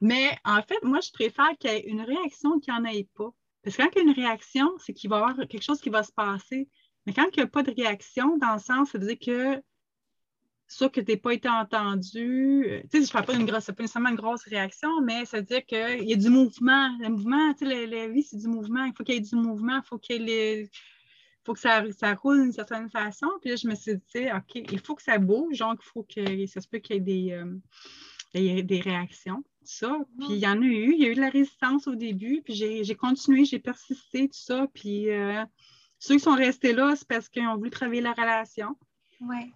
[0.01, 3.07] Mais en fait, moi, je préfère qu'il y ait une réaction qu'il n'y en ait
[3.15, 3.29] pas.
[3.63, 5.79] Parce que quand il y a une réaction, c'est qu'il va y avoir quelque chose
[5.79, 6.67] qui va se passer.
[7.05, 9.63] Mais quand il n'y a pas de réaction, dans le sens, ça veut dire que
[10.67, 13.65] soit que tu n'es pas été entendu, euh, tu sais, je parle pas d'une grosse,
[13.65, 16.89] pas nécessairement une grosse réaction, mais ça veut dire qu'il y a du mouvement.
[16.99, 18.83] Le mouvement, tu sais, la, vie, c'est du mouvement.
[18.85, 20.69] Il faut qu'il y ait du mouvement, il faut qu'il
[21.45, 23.27] faut que ça, ça roule d'une certaine façon.
[23.41, 26.03] Puis là, je me suis dit, OK, il faut que ça bouge, donc il faut
[26.03, 29.97] que ça se peut qu'il y ait des, euh, des réactions ça.
[30.19, 32.41] Puis il y en a eu, il y a eu de la résistance au début,
[32.43, 34.67] puis j'ai continué, j'ai persisté, tout ça.
[34.73, 35.43] Puis euh,
[35.99, 38.75] ceux qui sont restés là, c'est parce qu'ils ont voulu travailler la relation.
[39.21, 39.51] Oui.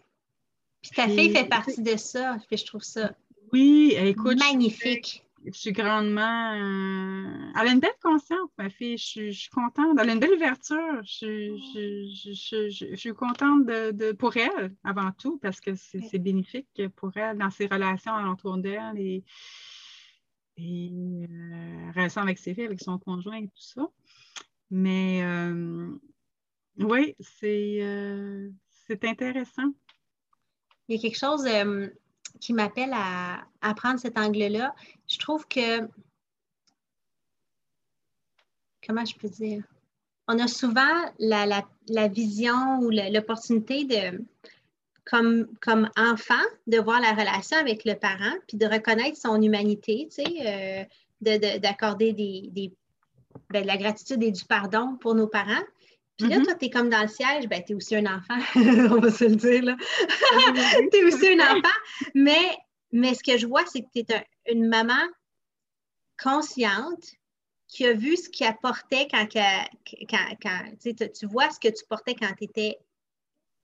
[0.90, 3.12] Puis ta fille fait partie de ça, puis je trouve ça
[3.54, 5.24] oui, écoute, magnifique.
[5.46, 6.54] Je, suis grandement.
[6.54, 8.98] Euh, elle a une belle conscience, ma fille.
[8.98, 9.98] Je, suis contente.
[10.00, 11.02] Elle a une belle ouverture.
[11.04, 17.50] Je, suis contente de, pour elle, avant tout, parce que c'est bénéfique pour elle dans
[17.50, 18.98] ses relations alentour d'elle.
[18.98, 19.24] Et,
[20.58, 23.88] et euh, relation avec ses filles, avec son conjoint et tout ça.
[24.70, 25.90] Mais euh,
[26.80, 27.78] oui, c'est.
[27.82, 28.50] Euh,
[28.88, 29.74] c'est intéressant.
[30.88, 31.88] Il y a quelque chose euh,
[32.40, 33.44] qui m'appelle à,
[33.76, 34.74] prendre cet angle-là.
[35.08, 35.88] Je trouve que.
[38.86, 39.64] Comment je peux dire?
[40.28, 44.26] On a souvent la, vision ou l'opportunité de,
[45.06, 46.34] comme, comme enfant,
[46.68, 50.88] de voir la relation avec le parent, puis de reconnaître son humanité, tu sais,
[51.22, 52.74] euh, d'accorder des, des
[53.50, 55.64] ben, de la gratitude et du pardon pour nos parents.
[56.18, 56.43] Puis là, mm-hmm.
[56.45, 59.11] toi, tu es comme dans le siège, ben, tu es aussi un enfant, on va
[59.11, 59.76] se le dire, là.
[60.91, 61.78] tu es aussi un enfant,
[62.15, 62.57] mais,
[62.91, 65.03] mais ce que je vois, c'est que tu es une maman
[66.22, 67.11] consciente
[67.68, 72.15] qui a vu ce qu'elle portait quand, quand, quand tu vois ce que tu portais
[72.15, 72.80] quand tu étais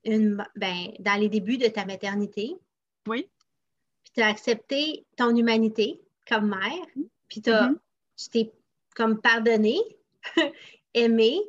[0.04, 2.54] une, ben, dans les débuts de ta maternité.
[3.08, 3.28] Oui.
[4.04, 6.86] Puis tu as accepté ton humanité comme mère,
[7.28, 7.76] puis mm-hmm.
[8.16, 8.52] tu t'es
[8.94, 9.78] comme pardonné,
[10.94, 11.40] aimé,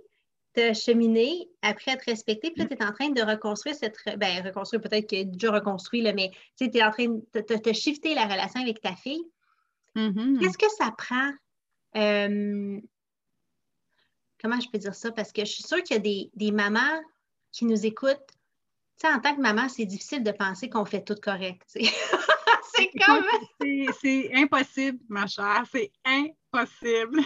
[0.55, 3.97] te cheminer, après être respecté, puis là, tu es en train de reconstruire cette.
[4.17, 8.15] Ben, reconstruire peut-être que déjà reconstruit, là, mais tu es en train de te, shifter
[8.15, 9.25] la relation avec ta fille.
[9.95, 10.39] Mm-hmm.
[10.39, 11.31] Qu'est-ce que ça prend?
[11.95, 12.79] Euh,
[14.41, 15.11] comment je peux dire ça?
[15.11, 17.01] Parce que je suis sûre qu'il y a des, des mamans
[17.51, 18.27] qui nous écoutent.
[18.97, 21.63] Tu sais, en tant que maman, c'est difficile de penser qu'on fait tout correct.
[21.75, 23.25] c'est comme.
[24.01, 25.63] C'est impossible, ma chère.
[25.71, 27.21] C'est impossible.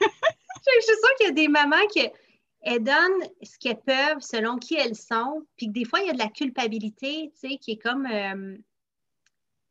[0.00, 2.08] je suis sûre qu'il y a des mamans qui
[2.62, 6.10] elles donnent ce qu'elles peuvent selon qui elles sont, puis que des fois, il y
[6.10, 8.56] a de la culpabilité, tu sais, qui est comme euh,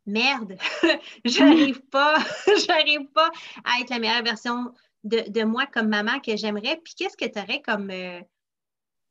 [0.06, 0.58] merde,
[1.26, 2.18] j'arrive pas,
[2.68, 3.32] j'arrive pas
[3.64, 4.74] à être la meilleure version
[5.04, 6.80] de, moi comme maman que j'aimerais.
[6.84, 8.22] Puis qu'est-ce que tu aurais comme, euh,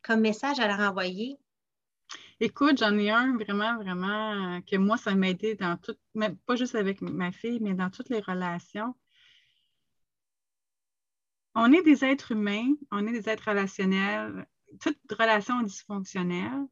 [0.03, 1.37] comme message à leur envoyer?
[2.39, 5.95] Écoute, j'en ai un vraiment, vraiment euh, que moi, ça m'a aidé dans tout,
[6.47, 8.95] pas juste avec ma fille, mais dans toutes les relations.
[11.63, 14.47] On est des êtres humains, on est des êtres relationnels,
[14.81, 16.65] toute relation est dysfonctionnelle,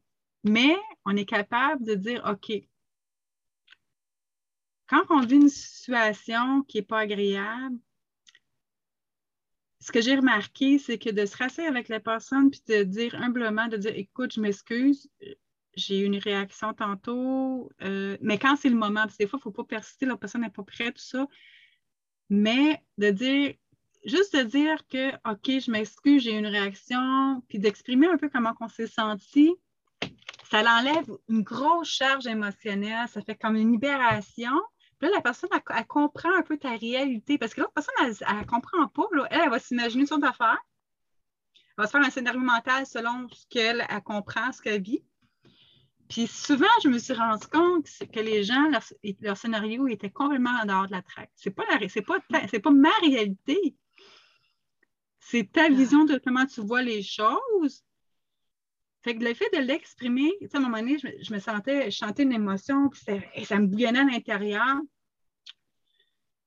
[0.43, 0.75] mais
[1.05, 2.51] on est capable de dire, OK,
[4.87, 7.77] quand on vit une situation qui n'est pas agréable,
[9.79, 13.13] ce que j'ai remarqué, c'est que de se rasser avec la personne puis de dire
[13.13, 15.07] humblement, de dire écoute, je m'excuse,
[15.75, 19.37] j'ai eu une réaction tantôt, euh, mais quand c'est le moment, parce que des fois,
[19.37, 21.27] il ne faut pas persister, la personne n'est pas prête, tout ça,
[22.31, 23.53] mais de dire,
[24.05, 28.53] juste de dire que, OK, je m'excuse, j'ai une réaction, puis d'exprimer un peu comment
[28.59, 29.55] on s'est senti,
[30.49, 34.59] ça l'enlève une grosse charge émotionnelle, ça fait comme une libération.
[34.97, 38.37] Puis là, la personne, elle, comprend un peu ta réalité, parce que l'autre personne, elle
[38.37, 39.05] ne comprend pas.
[39.29, 40.57] Elle, elle va s'imaginer son affaire.
[41.53, 45.03] Elle va se faire un scénario mental selon ce qu'elle comprend, ce qu'elle vit.
[46.09, 48.67] Puis souvent, je me suis rendu compte que les gens,
[49.21, 51.29] leur, scénario était complètement en dehors de la traque.
[51.35, 51.63] Ce n'est pas,
[52.29, 53.75] pas, pas ma réalité.
[55.19, 57.83] C'est ta vision de comment tu vois les choses?
[59.01, 62.23] Fait que le fait de l'exprimer, à un moment donné, je, me sentais, je chantais
[62.23, 63.01] une émotion, puis
[63.45, 64.75] ça, me bouillonnait à l'intérieur.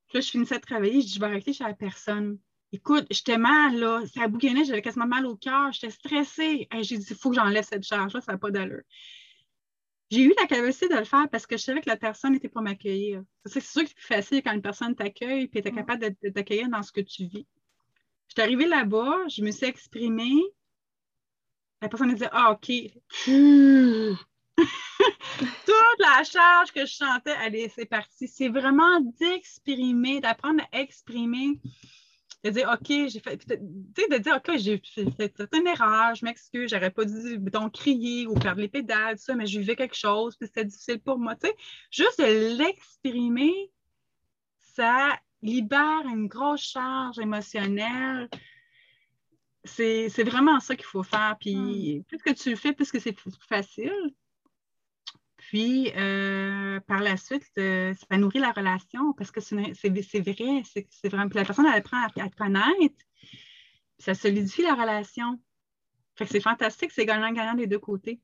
[0.08, 2.38] Puis là, je finissais de travailler, je dis, je vais arrêter chez la personne.
[2.72, 6.68] Écoute, j'étais mal, là, ça bouillonnait, j'avais quasiment mal au cœur, j'étais stressée.
[6.80, 8.82] J'ai dit, il faut que j'enlève cette charge-là, ça n'a pas d'allure
[10.12, 12.50] j'ai eu la capacité de le faire parce que je savais que la personne n'était
[12.50, 13.22] pas m'accueillir.
[13.46, 16.28] C'est sûr que c'est plus facile quand une personne t'accueille et tu es capable de,
[16.28, 17.46] t'accueillir dans ce que tu vis.
[18.32, 20.40] Je suis arrivée là-bas, je me suis exprimée.
[21.82, 22.72] La personne a dit Ah, OK.
[24.56, 28.26] Toute la charge que je sentais, allez, c'est parti.
[28.28, 31.60] C'est vraiment d'exprimer, d'apprendre à exprimer
[32.42, 33.36] de dire OK, j'ai fait.
[33.36, 37.74] Tu sais, de dire OK, j'ai fait une erreur, je m'excuse, j'aurais pas dû donc
[37.74, 41.00] crier ou perdre les pédales, tout ça, mais j'ai vu quelque chose, puis c'était difficile
[41.00, 41.36] pour moi.
[41.36, 41.56] Tu sais,
[41.90, 43.70] juste de l'exprimer,
[44.74, 48.28] ça libère une grosse charge émotionnelle.
[49.64, 51.36] C'est vraiment ça qu'il faut faire.
[51.40, 52.04] Puis hmm.
[52.04, 53.16] plus que tu le fais, plus que c'est
[53.48, 54.14] facile.
[55.52, 61.08] Puis, euh, par la suite, euh, ça nourrit la relation parce que c'est vrai, c'est
[61.08, 61.28] vraiment.
[61.28, 63.04] Puis la personne, elle apprend à, te connaître,
[63.98, 65.40] ça solidifie la relation.
[66.14, 68.20] Fait que c'est fantastique, c'est gagnant-gagnant des deux côtés.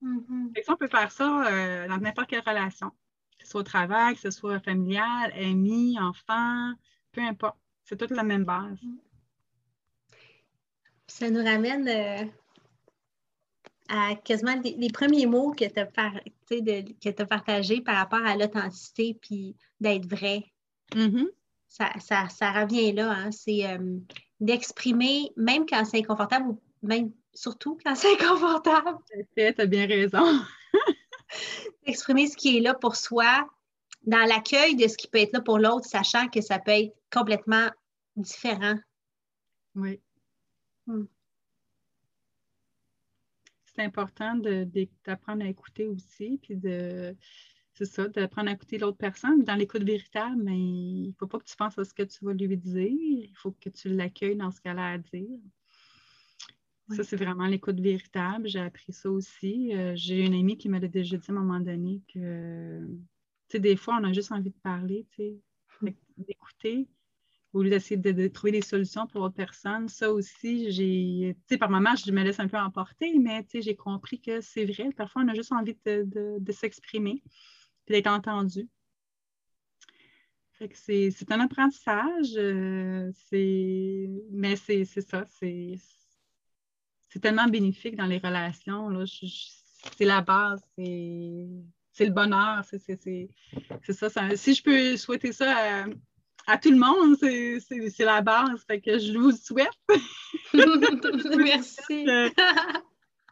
[0.00, 2.92] Mm on peut faire ça euh, dans n'importe quelle relation,
[3.40, 6.72] que ce soit au travail, que ce soit familial, ami, enfant,
[7.12, 7.56] peu importe.
[7.84, 8.78] C'est toute la même base.
[11.08, 11.88] Ça nous ramène
[13.88, 20.06] à quasiment les, premiers mots que tu as, partagés par rapport à l'authenticité puis d'être
[20.06, 20.44] vrai.
[20.92, 21.26] Mm-hmm.
[21.68, 23.10] ça, revient là.
[23.10, 23.32] Hein.
[23.32, 23.98] C'est euh,
[24.38, 28.98] d'exprimer, même quand c'est inconfortable ou même surtout quand c'est inconfortable.
[29.36, 30.40] Tu as bien raison.
[31.86, 33.48] D'exprimer ce qui est là pour soi
[34.06, 36.94] dans l'accueil de ce qui peut être là pour l'autre, sachant que ça peut être
[37.10, 37.68] complètement
[38.16, 38.76] différent.
[39.74, 40.00] Oui.
[40.86, 41.04] Hmm
[43.74, 47.16] c'est important d'apprendre à écouter aussi, puis de
[47.74, 49.42] c'est ça, d'apprendre à écouter l'autre personne.
[49.44, 52.24] Dans l'écoute véritable, mais il ne faut pas que tu penses à ce que tu
[52.24, 55.38] vas lui dire, il faut que tu l'accueilles dans ce qu'elle a à dire.
[56.90, 58.48] Ça, c'est vraiment l'écoute véritable.
[58.48, 59.74] J'ai appris ça aussi.
[59.74, 62.80] Euh, j'ai une amie qui m'a déjà dit à un moment donné que,
[63.48, 65.36] tu sais, des fois, on a juste envie de parler, tu sais,
[65.82, 65.94] hum.
[66.18, 66.88] d'écouter
[67.52, 69.88] au lieu d'essayer de, trouver des solutions pour l'autre personne.
[69.88, 73.50] Ça aussi, j'ai, tu sais, par moment, je me laisse un peu emporter, mais tu
[73.50, 74.90] sais, j'ai compris que c'est vrai.
[74.96, 77.22] Parfois, on a juste envie de, s'exprimer
[77.88, 78.68] et d'être entendu.
[80.72, 83.10] c'est, un apprentissage, euh,
[84.30, 85.74] mais c'est, ça, c'est,
[87.18, 88.88] tellement bénéfique dans les relations.
[88.88, 89.04] Là.
[89.06, 92.78] c'est la base, c'est, le bonheur, c'est,
[93.92, 95.86] ça, ça, Si je peux souhaiter ça à
[96.46, 98.64] à tout le monde, c'est la base.
[98.66, 99.68] Fait que je vous souhaite.
[100.54, 102.04] Merci.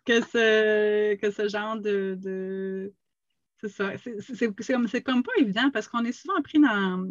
[0.05, 2.93] que, ce, que ce genre de.
[3.61, 3.93] c'est ça.
[3.99, 7.07] C'est comme, comme pas évident parce qu'on est souvent pris dans,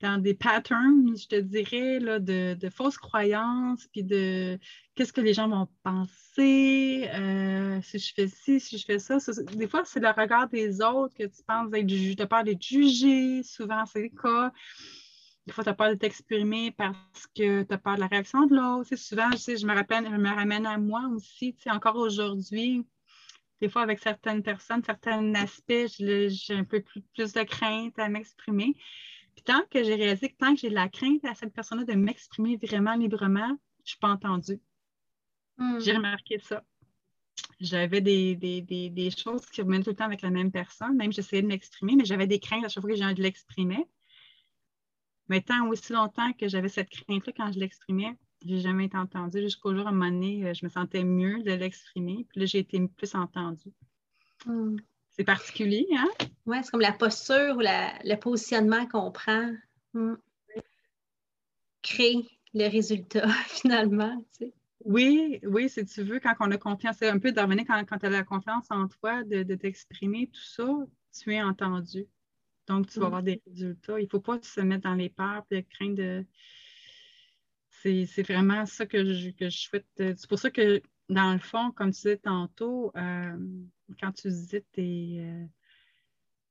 [0.00, 4.58] dans des patterns, je te dirais, là, de, de fausses croyances, puis de
[4.94, 9.18] qu'est-ce que les gens vont penser, euh, si je fais ci, si je fais ça.
[9.54, 13.42] des fois, c'est le regard des autres que tu penses être, de peur d'être jugé,
[13.42, 14.52] souvent c'est le cas.
[15.46, 18.46] Des fois, tu as peur de t'exprimer parce que tu as peur de la réaction
[18.46, 18.94] de l'autre.
[18.96, 21.56] Souvent, je me rappelle, je me ramène à moi aussi.
[21.66, 22.84] Encore aujourd'hui,
[23.60, 28.76] des fois, avec certaines personnes, certains aspects, j'ai un peu plus, de crainte à m'exprimer.
[29.38, 31.84] Puis tant que j'ai réalisé que tant que j'ai de la crainte à cette personne-là
[31.84, 34.60] de m'exprimer vraiment librement, je ne suis pas entendue.
[35.58, 35.78] Hmm.
[35.78, 36.64] J'ai remarqué ça.
[37.60, 40.96] J'avais des, des, choses qui revenaient tout le temps avec la même personne.
[40.96, 43.22] Même j'essayais de m'exprimer, mais j'avais des craintes à chaque fois que j'ai envie de
[43.22, 43.86] l'exprimer.
[45.28, 48.96] Mais tant aussi longtemps que j'avais cette crainte-là quand je l'exprimais, je n'ai jamais été
[48.96, 52.26] entendue jusqu'au jour, à un moment donné, euh, je me sentais mieux de l'exprimer.
[52.28, 53.72] Puis là, j'ai été plus entendue.
[54.46, 54.78] Hmm.
[55.18, 56.08] C'est particulier, hein?
[56.46, 59.52] Oui, c'est comme la posture ou le positionnement qu'on prend.
[59.92, 60.14] Hmm.
[61.82, 64.24] Crée le résultat, finalement.
[64.84, 67.84] Oui, oui, si tu veux, quand on a confiance, c'est un peu de revenir quand,
[67.84, 70.68] quand tu as la confiance en toi, de, de t'exprimer, tout ça,
[71.20, 72.06] tu es entendu.
[72.68, 73.98] Donc, tu vas avoir des résultats.
[73.98, 76.26] Il ne faut pas se mettre dans les peurs et craindre de.
[77.70, 79.86] C'est vraiment ça que je, que je souhaite.
[79.96, 83.36] C'est pour ça que, dans le fond, comme tu disais tantôt, euh,
[84.00, 85.18] quand tu disais tes.
[85.20, 85.44] Euh,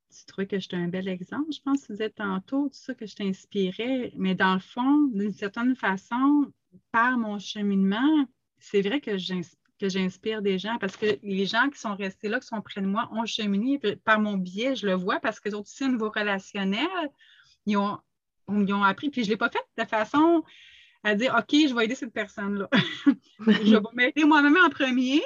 [0.09, 2.93] tu trouvais que j'étais un bel exemple, je pense que tu disais tantôt, tout ça
[2.93, 6.51] que je t'inspirais, mais dans le fond, d'une certaine façon,
[6.91, 8.25] par mon cheminement,
[8.59, 12.47] c'est vrai que j'inspire des gens parce que les gens qui sont restés là, qui
[12.47, 15.83] sont près de moi, ont cheminé par mon biais, je le vois parce que aussi
[15.83, 16.87] au niveau relationnel,
[17.65, 17.99] ils ont,
[18.49, 19.09] ils ont appris.
[19.09, 20.43] Puis je ne l'ai pas fait de façon
[21.03, 22.69] à dire OK, je vais aider cette personne-là.
[23.39, 25.21] je vais m'aider moi-même en premier.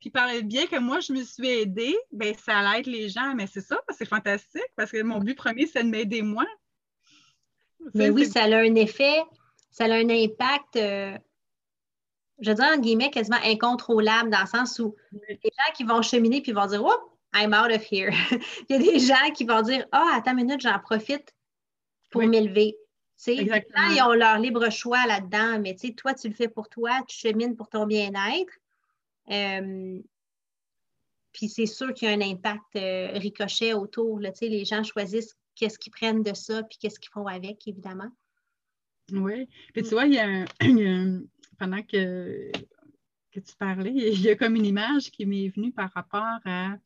[0.00, 3.34] Puis par le biais que moi, je me suis aidée, bien, ça aide les gens.
[3.34, 6.46] Mais c'est ça, c'est fantastique parce que mon but premier, c'est de m'aider moi.
[7.94, 9.22] Mais oui, ça a un effet,
[9.70, 10.76] ça a un impact.
[10.76, 11.16] Euh,
[12.40, 15.50] je veux dire, en guillemets, quasiment incontrôlable dans le sens où il y a des
[15.56, 18.12] gens qui vont cheminer puis vont dire Oh, I'm out of here.
[18.68, 21.34] il y a des gens qui vont dire Ah, oh, attends une minute, j'en profite
[22.10, 22.76] pour m'élever.
[23.26, 23.88] Exactement.
[23.90, 27.56] Ils ont leur libre choix là-dedans, mais toi, tu le fais pour toi, tu chemines
[27.56, 28.52] pour ton bien-être.
[29.30, 30.00] Euh,
[31.32, 34.20] puis c'est sûr qu'il y a un impact euh, ricochet autour.
[34.20, 38.10] Là, les gens choisissent qu'est-ce qu'ils prennent de ça, puis qu'est-ce qu'ils font avec, évidemment.
[39.12, 39.48] Oui.
[39.72, 41.22] Puis tu vois, il y a un,
[41.58, 42.50] pendant que,
[43.32, 46.76] que tu parlais, il y a comme une image qui m'est venue par rapport à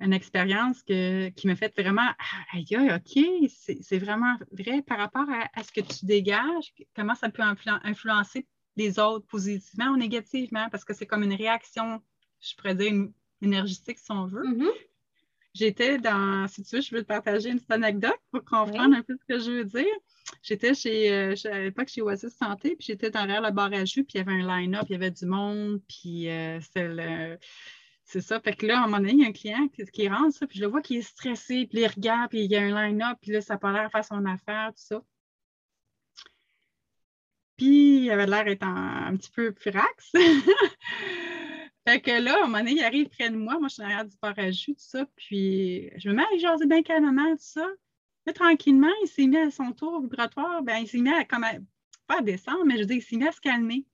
[0.00, 2.10] une expérience qui m'a fait vraiment
[2.52, 7.42] aïe, OK, c'est vraiment vrai par rapport à, ce que tu dégages, comment ça peut
[7.42, 8.46] influencer
[8.76, 12.00] les autres positivement ou négativement, parce que c'est comme une réaction,
[12.40, 13.08] je pourrais dire,
[13.42, 14.44] énergétique si on veut.
[14.44, 14.72] Mm-hmm.
[15.54, 19.02] J'étais dans, si tu veux, je veux te partager une petite anecdote pour comprendre un
[19.02, 19.94] peu ce que je veux dire.
[20.42, 24.04] J'étais chez, euh, à l'époque chez Oasis Santé, puis j'étais derrière le bar à jus,
[24.04, 26.60] puis il y avait un line-up, il y avait du monde, puis euh,
[28.04, 28.38] c'est ça.
[28.40, 30.46] Fait que là, à un moment donné, il y a un client qui, rentre, ça,
[30.46, 32.88] puis je le vois qui est stressé, puis il regarde, puis il y a un
[32.88, 35.02] line-up, puis là, ça n'a pas l'air faire son affaire, tout ça.
[37.56, 40.12] Puis il avait l'air d'être un, petit peu furax.
[41.86, 43.82] fait que là, à un moment donné, il arrive près de moi, moi je suis
[43.82, 47.30] derrière du bar à jus, tout ça, puis je me mets à jaser bien calmement,
[47.32, 47.66] tout ça
[48.32, 52.22] tranquillement, il s'est mis à son tour vibratoire, ben, il s'est mis à, pas à
[52.22, 53.84] descendre, mais je veux dire, il s'est mis à se calmer.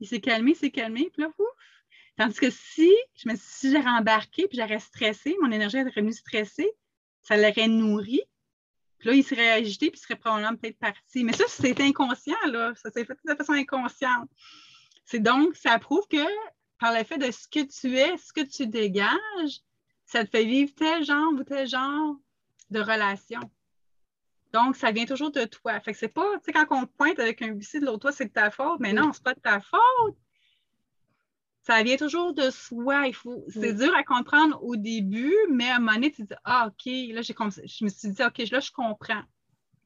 [0.00, 1.46] Il s'est calmé, il s'est calmé, puis là, ouf.
[2.16, 6.70] Tandis que si, je me si embarqué, puis j'aurais stressé, mon énergie serait venue stressée,
[7.22, 8.20] ça l'aurait nourri.
[8.98, 11.24] Puis là, il serait agité, puis il serait probablement peut-être parti.
[11.24, 12.72] Mais ça, c'est inconscient, là.
[12.74, 14.28] Ça s'est fait de façon inconsciente.
[15.04, 16.26] C'est donc, ça prouve que
[16.78, 19.60] par le fait de ce que tu es, ce que tu dégages,
[20.04, 22.16] ça te fait vivre tel genre ou tel genre
[22.70, 23.40] de relation.
[24.52, 25.78] Donc, ça vient toujours de toi.
[25.80, 28.12] Fait que c'est pas, tu sais, quand on pointe avec un bici de l'autre, toi,
[28.12, 28.80] c'est de ta faute.
[28.80, 30.16] Mais non, c'est pas de ta faute.
[31.68, 33.08] Ça vient toujours de soi.
[33.08, 36.34] Il faut, c'est dur à comprendre au début, mais à un moment donné, tu dis,
[36.44, 39.20] ah, OK, là, j'ai, je me suis dit, OK, là, je comprends.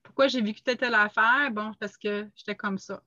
[0.04, 1.50] Pourquoi j'ai vécu telle, telle affaire?
[1.50, 3.02] Bon, parce que j'étais comme ça.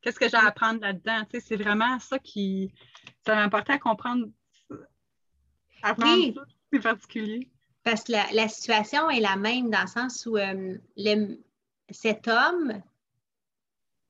[0.00, 1.26] Qu'est-ce que j'ai à apprendre là-dedans?
[1.26, 2.72] Tu sais, c'est vraiment ça qui,
[3.26, 4.24] ça m'a apporté à comprendre.
[5.82, 6.34] Apprendre oui.
[6.72, 7.50] c'est particulier.
[7.84, 10.78] Parce que la, situation est la même dans le sens où euh,
[11.90, 12.80] cet homme,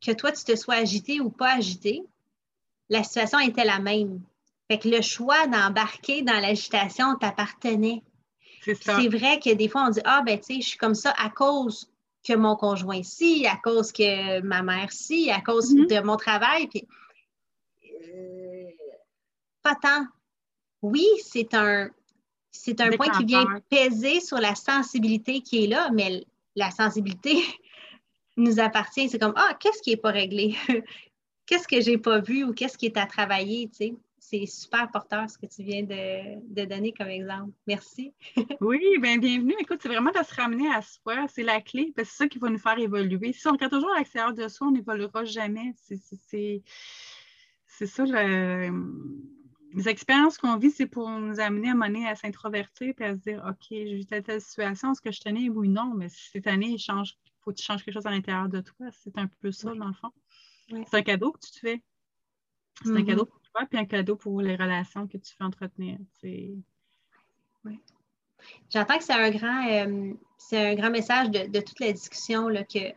[0.01, 2.05] que toi tu te sois agité ou pas agité,
[2.91, 4.21] la situation était la même.
[4.69, 8.03] Fait que le choix d'embarquer dans l'agitation t'appartenait.
[8.63, 11.15] C'est vrai que des fois, on dit Ah, ben, tu sais, je suis comme ça
[11.17, 11.91] à cause
[12.23, 15.89] que mon conjoint si, à cause que ma mère si, à cause mm-hmm.
[15.89, 16.69] de mon travail.
[16.69, 16.87] Puis,
[17.85, 18.69] euh,
[19.63, 20.05] pas tant.
[20.83, 21.89] Oui, c'est un,
[22.51, 26.25] c'est un point qui vient peser sur la sensibilité qui est là, mais
[26.57, 27.43] la sensibilité
[28.37, 29.09] nous appartient.
[29.09, 30.57] C'est comme, ah, qu'est-ce qui n'est pas réglé?
[31.51, 33.95] Qu'est-ce que j'ai pas vu ou qu'est-ce qui est à travailler, tu sais?
[34.21, 37.53] C'est super porteur ce que tu viens de, donner comme exemple.
[37.67, 38.15] Merci.
[38.61, 39.57] oui, bien bienvenue.
[39.59, 41.27] Écoute, c'est vraiment de se ramener à soi.
[41.29, 43.33] C'est la clé, parce que c'est ça qui va nous faire évoluer.
[43.33, 45.75] Si on regarde toujours à l'extérieur de soi, on n'évoluera jamais.
[45.77, 45.97] C'est
[47.87, 48.71] ça le
[49.73, 53.21] les expériences qu'on vit, c'est pour nous amener à mener à s'introvertir et à se
[53.21, 55.95] dire OK, j'ai vu telle, telle situation, est-ce que je tenais oui ou non?
[55.95, 58.87] Mais si cette année, il faut que tu changes quelque chose à l'intérieur de toi.
[58.93, 60.11] C'est un peu ça, dans le fond.
[60.71, 61.83] C'est un cadeau que tu te fais.
[62.83, 63.07] C'est un mm-hmm.
[63.07, 65.99] cadeau pour toi, puis un cadeau pour les relations que tu fais entretenir.
[68.73, 72.65] J'entends que c'est un grand, euh, c'est un grand message de, toute la discussion là,
[72.65, 72.93] que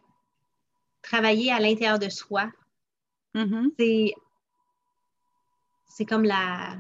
[1.02, 2.50] travailler à l'intérieur de soi,
[3.36, 3.72] mm-hmm.
[3.78, 4.14] c'est
[5.90, 6.78] c'est comme la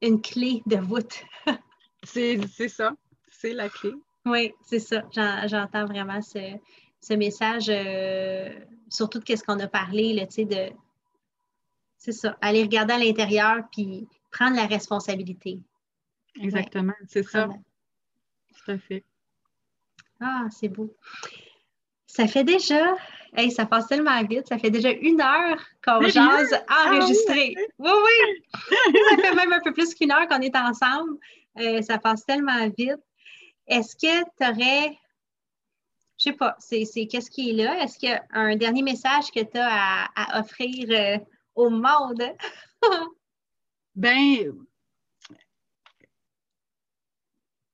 [0.00, 1.22] une clé de voûte.
[2.02, 2.94] c'est ça,
[3.28, 3.92] c'est la clé.
[4.26, 5.02] Oui, c'est ça.
[5.46, 8.50] J'entends vraiment ce, message, euh,
[8.92, 10.72] surtout de ce qu'on a parlé, là, de.
[11.98, 15.60] C'est ça, aller regarder à l'intérieur puis prendre la responsabilité.
[16.40, 17.48] Exactement, c'est ça.
[17.48, 19.04] Tout à fait.
[20.20, 20.94] Ah, c'est beau.
[22.06, 22.96] Ça fait déjà
[23.34, 24.46] Hey, ça passe tellement vite.
[24.46, 27.54] Ça fait déjà une heure qu'on jase enregistré.
[27.56, 28.42] Ah oui, oui.
[29.10, 31.16] ça fait même un peu plus qu'une heure qu'on est ensemble.
[31.58, 33.00] Euh, ça passe tellement vite.
[33.66, 34.98] Est-ce que tu aurais,
[36.22, 37.82] je sais pas, c'est qu'est-ce qui est là?
[37.82, 41.18] Est-ce qu'il y a un dernier message que tu as à, offrir euh,
[41.56, 42.22] au monde?
[43.96, 44.52] ben,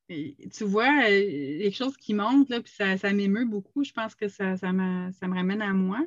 [0.09, 3.85] tu vois, euh, les choses qui montent, là, puis ça, ça m'émeut beaucoup.
[3.85, 6.01] Je pense que ça, ça, me, ça me ramène à moi.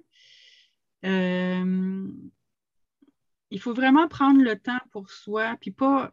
[1.06, 2.08] Euh,
[3.52, 6.12] il faut vraiment prendre le temps pour soi, puis pas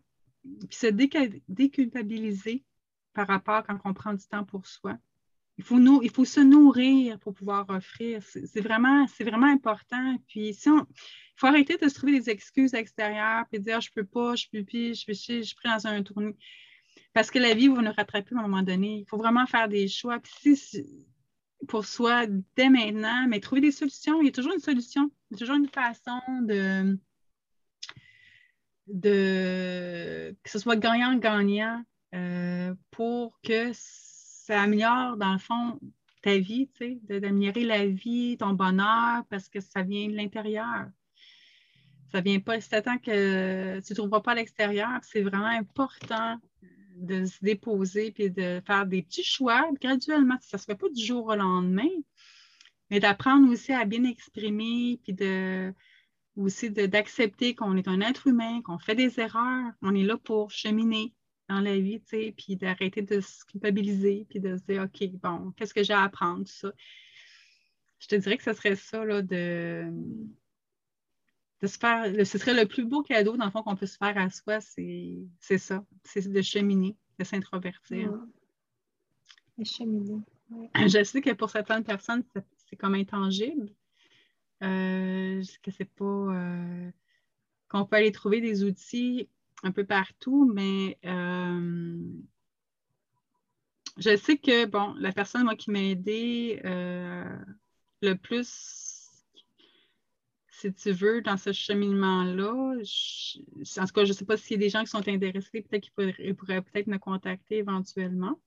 [0.69, 0.87] puis se
[1.49, 2.65] déculpabiliser
[3.15, 4.99] par rapport quand on prend du temps pour soi.
[5.59, 8.23] Il faut, nous, il faut se nourrir pour pouvoir offrir.
[8.23, 10.17] C'est vraiment, vraiment important.
[10.29, 13.91] Puis si on, il faut arrêter de se trouver des excuses extérieures puis dire je
[13.93, 16.37] peux pas, je peux plus, je, je, je, je suis dans un tournée.
[17.13, 19.01] Parce que la vie va nous rattraper à un moment donné.
[19.01, 20.21] Il faut vraiment faire des choix.
[21.67, 24.21] pour soi, dès maintenant, mais trouver des solutions.
[24.21, 25.11] Il y a toujours une solution.
[25.31, 26.99] Il y a toujours une façon de,
[28.87, 31.83] de que ce soit gagnant-gagnant
[32.15, 33.73] euh, pour que
[34.49, 35.79] ça améliore, dans le fond,
[36.23, 40.87] ta vie, tu sais, d'améliorer la vie, ton bonheur, parce que ça vient de l'intérieur.
[42.11, 46.39] Ça vient pas, c'est tant que tu ne trouveras pas à l'extérieur, c'est vraiment important
[46.97, 50.39] de se déposer puis de faire des petits choix graduellement.
[50.41, 51.91] Ça ne se fait pas du jour au lendemain,
[52.91, 55.75] mais d'apprendre aussi à bien exprimer puis de
[56.37, 60.51] aussi d'accepter qu'on est un être humain, qu'on fait des erreurs, on est là pour
[60.51, 61.13] cheminer
[61.49, 65.09] dans la vie, tu sais, puis d'arrêter de se culpabiliser, puis de se dire, OK,
[65.13, 66.73] bon, qu'est-ce que j'ai à apprendre, tout ça.
[68.01, 69.91] Je te dirais que ce serait ça, là, de,
[71.61, 73.97] de se faire, ce serait le plus beau cadeau, dans le fond, qu'on peut se
[73.97, 78.13] faire à soi, c'est ça, c'est de cheminer, de s'introvertir.
[79.57, 80.21] De cheminer.
[80.75, 82.25] Je sais que pour certaines personnes,
[82.69, 83.71] c'est comme intangible.
[84.63, 86.05] Euh, que c'est pas.
[86.05, 86.91] Euh,
[87.69, 89.29] qu'on peut aller trouver des outils
[89.63, 91.99] un peu partout, mais euh,
[93.97, 96.61] je sais que, bon, la personne, moi, qui m'a aidé
[98.01, 98.89] le plus
[100.59, 102.53] si tu veux, dans ce cheminement-là.
[102.53, 105.63] En tout cas, je ne sais pas s'il y a des gens qui sont intéressés,
[105.63, 108.41] peut-être qu'ils pourraient, peut-être me contacter éventuellement.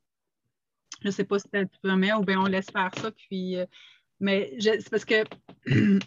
[1.02, 3.12] Je ne sais pas si tu permets ou bien on laisse faire ça.
[3.12, 3.66] Puis, euh,
[4.20, 5.24] mais c'est parce que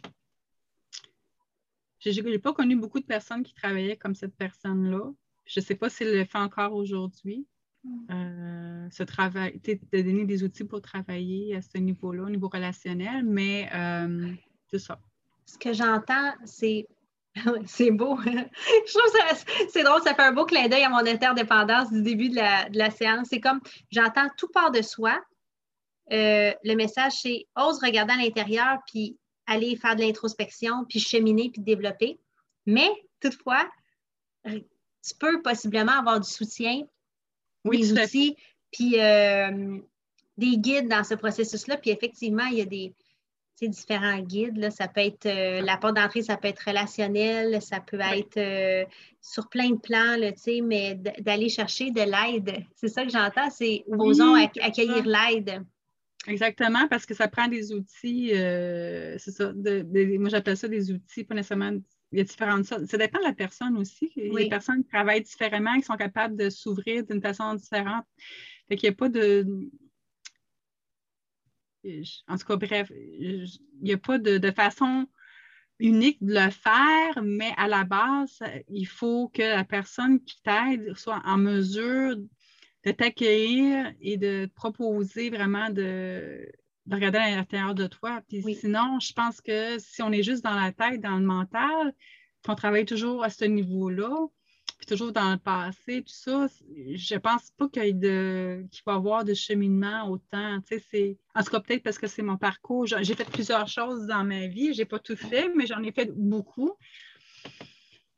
[2.04, 5.10] Je n'ai pas connu beaucoup de personnes qui travaillaient comme cette personne-là.
[5.46, 7.46] Je ne sais pas s'il le fait encore aujourd'hui.
[7.84, 8.06] Mm.
[8.10, 13.24] Euh, ce travail, de donner des outils pour travailler à ce niveau-là, au niveau relationnel,
[13.24, 14.32] mais euh,
[14.70, 14.98] c'est ça.
[15.44, 16.86] Ce que j'entends, c'est
[17.66, 18.18] c'est beau.
[18.24, 22.02] je trouve ça c'est drôle, ça fait un beau clin d'œil à mon interdépendance du
[22.02, 23.28] début de la, séance.
[23.30, 25.20] C'est comme j'entends tout part de soi.
[26.12, 31.50] Euh, le message, c'est ose regarder à l'intérieur, puis aller faire de l'introspection, puis cheminer,
[31.50, 32.18] puis développer.
[32.66, 32.90] Mais
[33.20, 33.68] toutefois,
[34.44, 36.82] tu peux possiblement avoir du soutien,
[37.64, 38.36] des outils,
[38.70, 39.78] puis euh,
[40.36, 41.76] des guides dans ce processus-là.
[41.76, 42.94] Puis effectivement, il y a des
[43.62, 44.56] différents guides.
[44.56, 44.70] Là.
[44.70, 48.84] Ça peut être euh, la porte d'entrée, ça peut être relationnel, ça peut être euh,
[49.20, 50.32] sur plein de plans, là,
[50.62, 52.64] mais d'aller chercher de l'aide.
[52.74, 55.64] C'est ça que j'entends, c'est osons accueillir l'aide.
[56.26, 61.34] Exactement, parce que ça prend des outils, c'est ça, moi j'appelle ça des outils, pas
[61.34, 61.78] nécessairement
[62.14, 62.86] il y a différentes sortes.
[62.86, 64.12] Ça dépend de la personne aussi.
[64.14, 68.04] Les personnes qui travaillent différemment, qui sont capables de s'ouvrir d'une façon différente.
[68.68, 69.44] Fait qu'il n'y a pas de.
[72.28, 73.48] En tout cas, bref, il
[73.82, 75.08] n'y a pas de, façon
[75.80, 80.96] unique de le faire, mais à la base, il faut que la personne qui t'aide
[80.96, 82.16] soit en mesure
[82.84, 86.50] de t'accueillir et de te proposer vraiment de,
[86.86, 88.20] de regarder à l'intérieur de toi.
[88.28, 91.94] Puis sinon, je pense que si on est juste dans la tête, dans le mental,
[92.44, 94.10] qu'on travaille toujours à ce niveau-là,
[94.78, 96.46] puis toujours dans le passé, tout ça,
[96.94, 100.60] je pense pas qu'il va y avoir de cheminement autant.
[100.68, 102.86] Tu sais, en tout cas, peut-être parce que c'est mon parcours.
[102.86, 104.74] J'ai fait plusieurs choses dans ma vie.
[104.74, 106.72] J'ai pas tout fait, mais j'en ai fait beaucoup.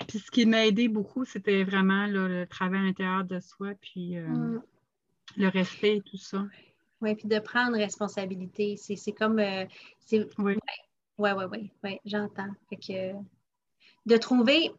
[0.07, 4.17] Puis ce qui m'a aidé beaucoup, c'était vraiment le travail à l'intérieur de soi, puis
[4.17, 4.63] euh, mm.
[5.37, 6.45] le respect et tout ça.
[7.01, 8.77] Oui, puis de prendre responsabilité.
[8.77, 9.39] C'est comme.
[9.39, 9.65] Euh,
[10.13, 10.57] oui.
[11.19, 12.49] Oui, oui, oui, ouais, j'entends.
[12.71, 13.13] que
[14.07, 14.71] de trouver,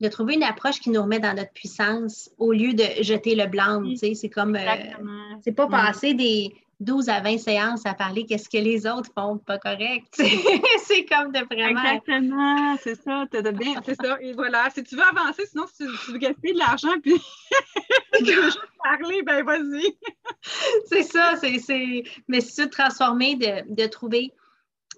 [0.00, 3.96] de trouver une approche qui nous remet dans notre puissance au lieu de jeter le
[3.96, 4.56] sais, c'est comme.
[4.56, 9.10] Euh, c'est pas passer des 12 à 20 séances à parler qu'est-ce que les autres
[9.16, 10.14] font pas correct.
[10.84, 11.80] c'est comme de vraiment.
[11.80, 13.26] Exactement, c'est ça.
[13.52, 14.18] bien, c'est ça.
[14.20, 14.68] Et voilà.
[14.70, 17.14] Si tu veux avancer, sinon, si tu, veux gaspiller de l'argent, puis
[18.18, 19.96] tu veux juste parler, ben vas-y.
[20.86, 21.36] c'est ça.
[21.36, 24.32] C'est, Mais si tu veux te transformer, de, de trouver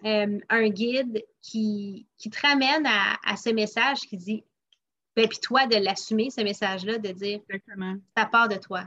[0.04, 4.44] euh, un guide qui, qui te ramène à, ce message qui dit,
[5.14, 7.96] ben, puis toi, de l'assumer, ce message-là, de dire, Exactement.
[8.16, 8.84] ça part de toi.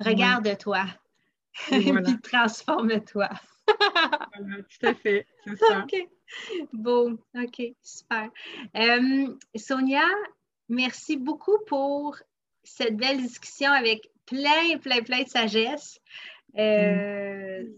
[0.00, 0.84] Regarde-toi.
[1.68, 3.28] puis transforme-toi.
[4.38, 5.26] voilà, tout à fait.
[5.44, 5.84] C'est ça.
[5.84, 6.08] OK.
[6.72, 8.30] Bon, OK, super.
[8.76, 10.04] Euh, Sonia,
[10.68, 12.16] merci beaucoup pour
[12.64, 16.00] cette belle discussion avec plein, plein, plein de sagesse.
[16.58, 17.72] Euh, mm.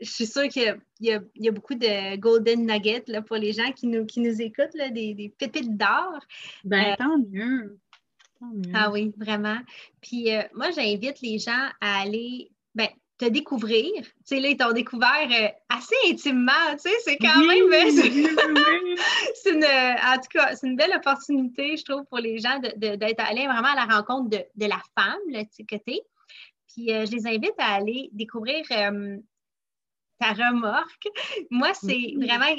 [0.00, 3.86] Je suis sûre qu'il y, a beaucoup de golden nuggets là, pour les gens qui
[3.86, 6.18] nous, qui nous écoutent, là, des, des pépites d'or.
[6.64, 7.78] Ben, euh, tant mieux.
[8.72, 9.58] Ah oui, vraiment.
[10.00, 12.49] Puis moi, j'invite les gens à aller
[13.20, 13.92] te découvrir.
[13.94, 17.70] Tu sais, là, ils t'ont découvert euh, assez intimement, tu sais, c'est quand même...
[17.70, 17.90] Euh,
[19.34, 23.20] c'est une, en tout cas, c'est une belle opportunité, je trouve, pour les gens d'être
[23.20, 27.26] allés vraiment à la rencontre de, la femme, là, tu que Puis euh, je les
[27.26, 28.64] invite à aller découvrir
[30.20, 31.08] ta remorque.
[31.50, 32.54] Moi, c'est vraiment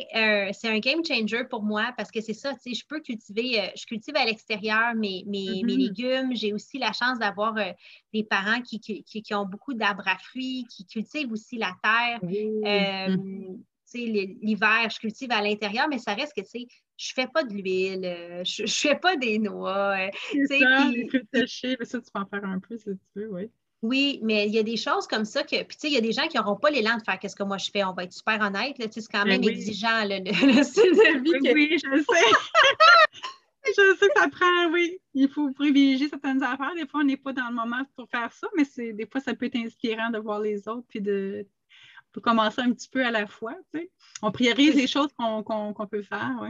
[0.54, 3.62] c'est un game changer pour moi parce que c'est ça, tu sais, je peux cultiver,
[3.62, 5.78] euh, je cultive à l'extérieur mes, mes, mm-hmm.
[5.78, 6.36] légumes.
[6.36, 7.72] J'ai aussi la chance d'avoir euh,
[8.14, 12.20] des parents qui, qui, qui, ont beaucoup d'arbres à fruits, qui cultivent aussi la terre.
[12.24, 17.12] Euh, tu sais, L'hiver, je cultive à l'intérieur, mais ça reste que, tu sais, je
[17.14, 19.98] fais pas de l'huile, je, je fais pas des noix.
[20.32, 22.98] C'est ça, les fruits séchés, mais ça, tu peux en faire un peu si tu
[23.16, 23.50] veux, oui.
[23.82, 25.98] Oui, mais il y a des choses comme ça que, puis tu sais, il y
[25.98, 27.84] a des gens qui n'auront pas l'élan de faire qu'est-ce que moi je fais.
[27.84, 31.32] On va être super honnête, là, c'est quand ben même exigeant, le, style de vie.
[31.42, 32.24] Oui, oui je sais.
[33.66, 35.00] je sais que ça prend, oui.
[35.16, 36.76] Il faut privilégier certaines affaires.
[36.76, 39.20] Des fois, on n'est pas dans le moment pour faire ça, mais c'est des fois,
[39.20, 41.48] ça peut être inspirant de voir les autres, puis de,
[42.22, 43.56] commencer un petit peu à la fois.
[43.74, 43.90] Tu sais.
[44.22, 46.50] On priorise les choses qu'on peut faire, oui.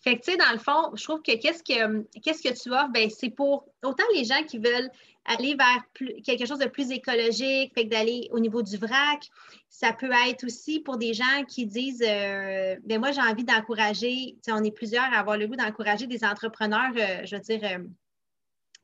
[0.00, 2.70] Fait que, tu sais, dans le fond, je trouve que qu'est-ce que, qu'est-ce que tu
[2.70, 2.92] offres?
[2.92, 4.90] Ben, c'est pour autant les gens qui veulent
[5.26, 5.82] aller vers
[6.24, 9.28] quelque chose de plus écologique, fait d'aller au niveau du vrac.
[9.68, 14.36] Ça peut être aussi pour des gens qui disent euh, ben moi, j'ai envie d'encourager,
[14.48, 17.84] on est plusieurs à avoir le goût d'encourager des entrepreneurs, euh, je veux dire, euh,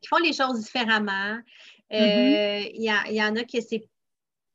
[0.01, 1.38] qui font les choses différemment.
[1.90, 2.70] Mm-hmm.
[2.74, 3.84] Il y, en a qui c'est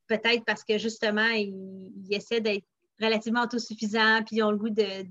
[0.08, 2.66] peut-être parce que justement, ils, essaient d'être
[3.00, 5.06] relativement autosuffisants, puis ils ont le goût de,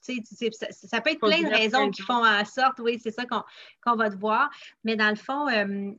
[0.00, 3.96] ça, ça, peut être plein de raisons qui font en sorte, oui, c'est ça qu'on
[3.96, 4.50] va te voir.
[4.84, 5.92] Mais dans le fond, euh,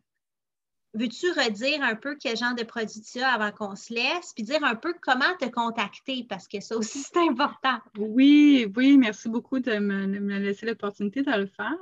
[0.93, 4.43] veux-tu redire un peu quel genre de produit tu as avant qu'on se laisse, puis
[4.43, 7.79] dire un peu comment te contacter, parce que ça aussi, c'est important.
[7.97, 10.05] Oui, oui, merci beaucoup de me,
[10.39, 11.77] laisser l'opportunité de le faire.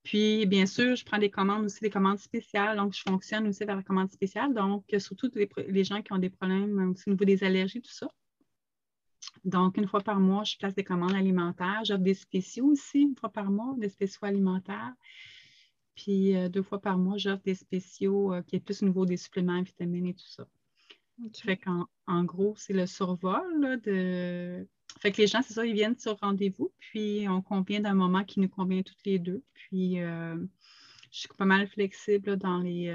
[0.07, 2.77] Puis, bien sûr, je prends des commandes aussi, des commandes spéciales.
[2.77, 4.53] Donc, je fonctionne aussi vers la commande spéciale.
[4.53, 8.07] Donc, surtout les, les gens qui ont des problèmes au niveau des allergies, tout ça.
[9.43, 11.81] Donc, une fois par mois, je place des commandes alimentaires.
[11.83, 14.93] J'offre des spéciaux aussi, une fois par mois, des spéciaux alimentaires.
[15.95, 19.05] Puis euh, deux fois par mois, j'offre des spéciaux euh, qui est plus au niveau
[19.05, 20.47] des suppléments, vitamines et tout ça.
[21.43, 24.65] Fait qu'en en gros, c'est le survol de.
[24.99, 28.23] Fait que les gens, c'est ça, ils viennent sur rendez-vous, puis on convient d'un moment
[28.23, 29.43] qui nous convient toutes les deux.
[29.53, 30.35] Puis euh,
[31.11, 32.87] je suis pas mal flexible dans les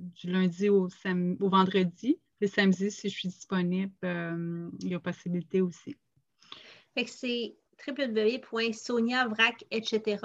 [0.00, 2.18] du lundi au, au vendredi.
[2.40, 5.96] Le samedi, si je suis disponible, euh, il y a possibilité aussi.
[6.94, 7.54] Fait que c'est
[7.86, 10.18] www.soniavrac, etc.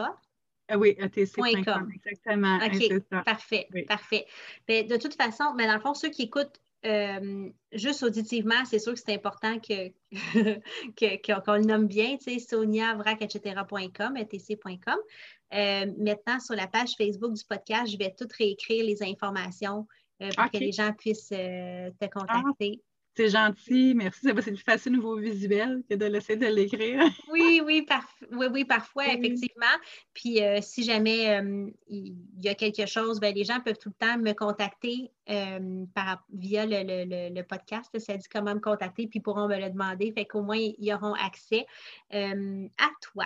[0.68, 1.92] Ah oui, atc.com.
[1.94, 2.58] Exactement.
[2.58, 4.26] OK, parfait, parfait.
[4.68, 8.64] Ben, de toute façon, mais ben, dans le fond, ceux qui écoutent euh, juste auditivement,
[8.66, 9.90] c'est sûr que c'est important que,
[11.44, 14.98] qu'on le nomme bien, tu sais, soniavrac, etc.com.
[15.54, 19.88] Euh, maintenant, sur la page Facebook du podcast, je vais tout réécrire les informations
[20.22, 22.82] euh, pour que les gens puissent te contacter.
[22.82, 24.20] Ah, c'est gentil, merci.
[24.24, 27.02] C'est plus facile au niveau visuel que de laisser de l'écrire.
[27.32, 27.86] oui, oui,
[28.32, 29.66] oui, oui, parfois, effectivement.
[30.14, 31.42] Puis euh, si jamais
[31.88, 35.12] il y a quelque chose, ben, les gens peuvent tout le temps me contacter
[35.94, 37.98] par, via le, podcast.
[38.00, 40.12] Ça dit comment me contacter, puis ils pourront me le demander.
[40.12, 41.66] Fait qu'au moins, ils auront accès
[42.12, 43.26] à toi.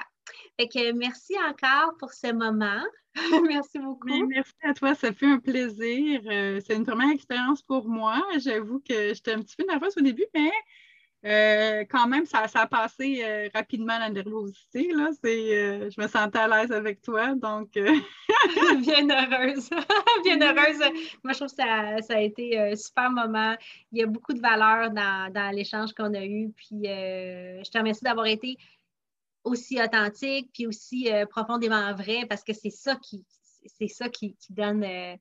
[0.59, 2.83] Fait que merci encore pour ce moment.
[3.47, 4.27] merci beaucoup.
[4.27, 6.21] merci à toi, ça fait un plaisir.
[6.25, 8.21] Euh, c'est une première expérience pour moi.
[8.37, 10.51] J'avoue que j'étais un petit peu nerveuse au début, mais
[11.25, 14.89] euh, quand même, ça, a passé euh, rapidement la nervosité.
[14.93, 15.09] Là.
[15.23, 17.71] je me sentais à l'aise avec toi, donc.
[17.73, 19.69] Bien heureuse.
[20.23, 20.79] Bien heureuse.
[21.23, 23.55] Moi, je trouve que ça, a été un super moment.
[23.91, 26.51] Il y a beaucoup de valeur dans, dans l'échange qu'on a eu.
[26.55, 28.57] Puis, je te remercie d'avoir été
[29.43, 33.25] aussi authentique, puis aussi euh, profondément vrai, parce que c'est ça qui,
[33.65, 35.15] c'est ça qui, donne, euh,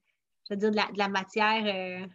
[0.48, 2.06] je veux dire, de la, matière, euh,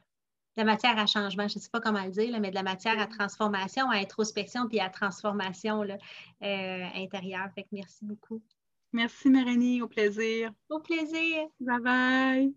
[0.58, 1.48] la matière à changement.
[1.48, 4.68] Je ne sais pas comment le dire, mais de la matière à transformation, à introspection,
[4.68, 5.84] puis à transformation
[6.42, 7.50] intérieure.
[7.56, 8.42] Fait que merci beaucoup.
[8.92, 9.82] Merci, Mélanie.
[9.82, 10.52] Au plaisir.
[10.70, 11.48] Au plaisir.
[11.60, 12.54] Bye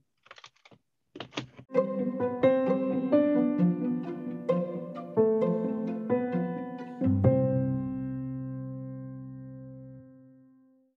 [1.72, 2.45] bye.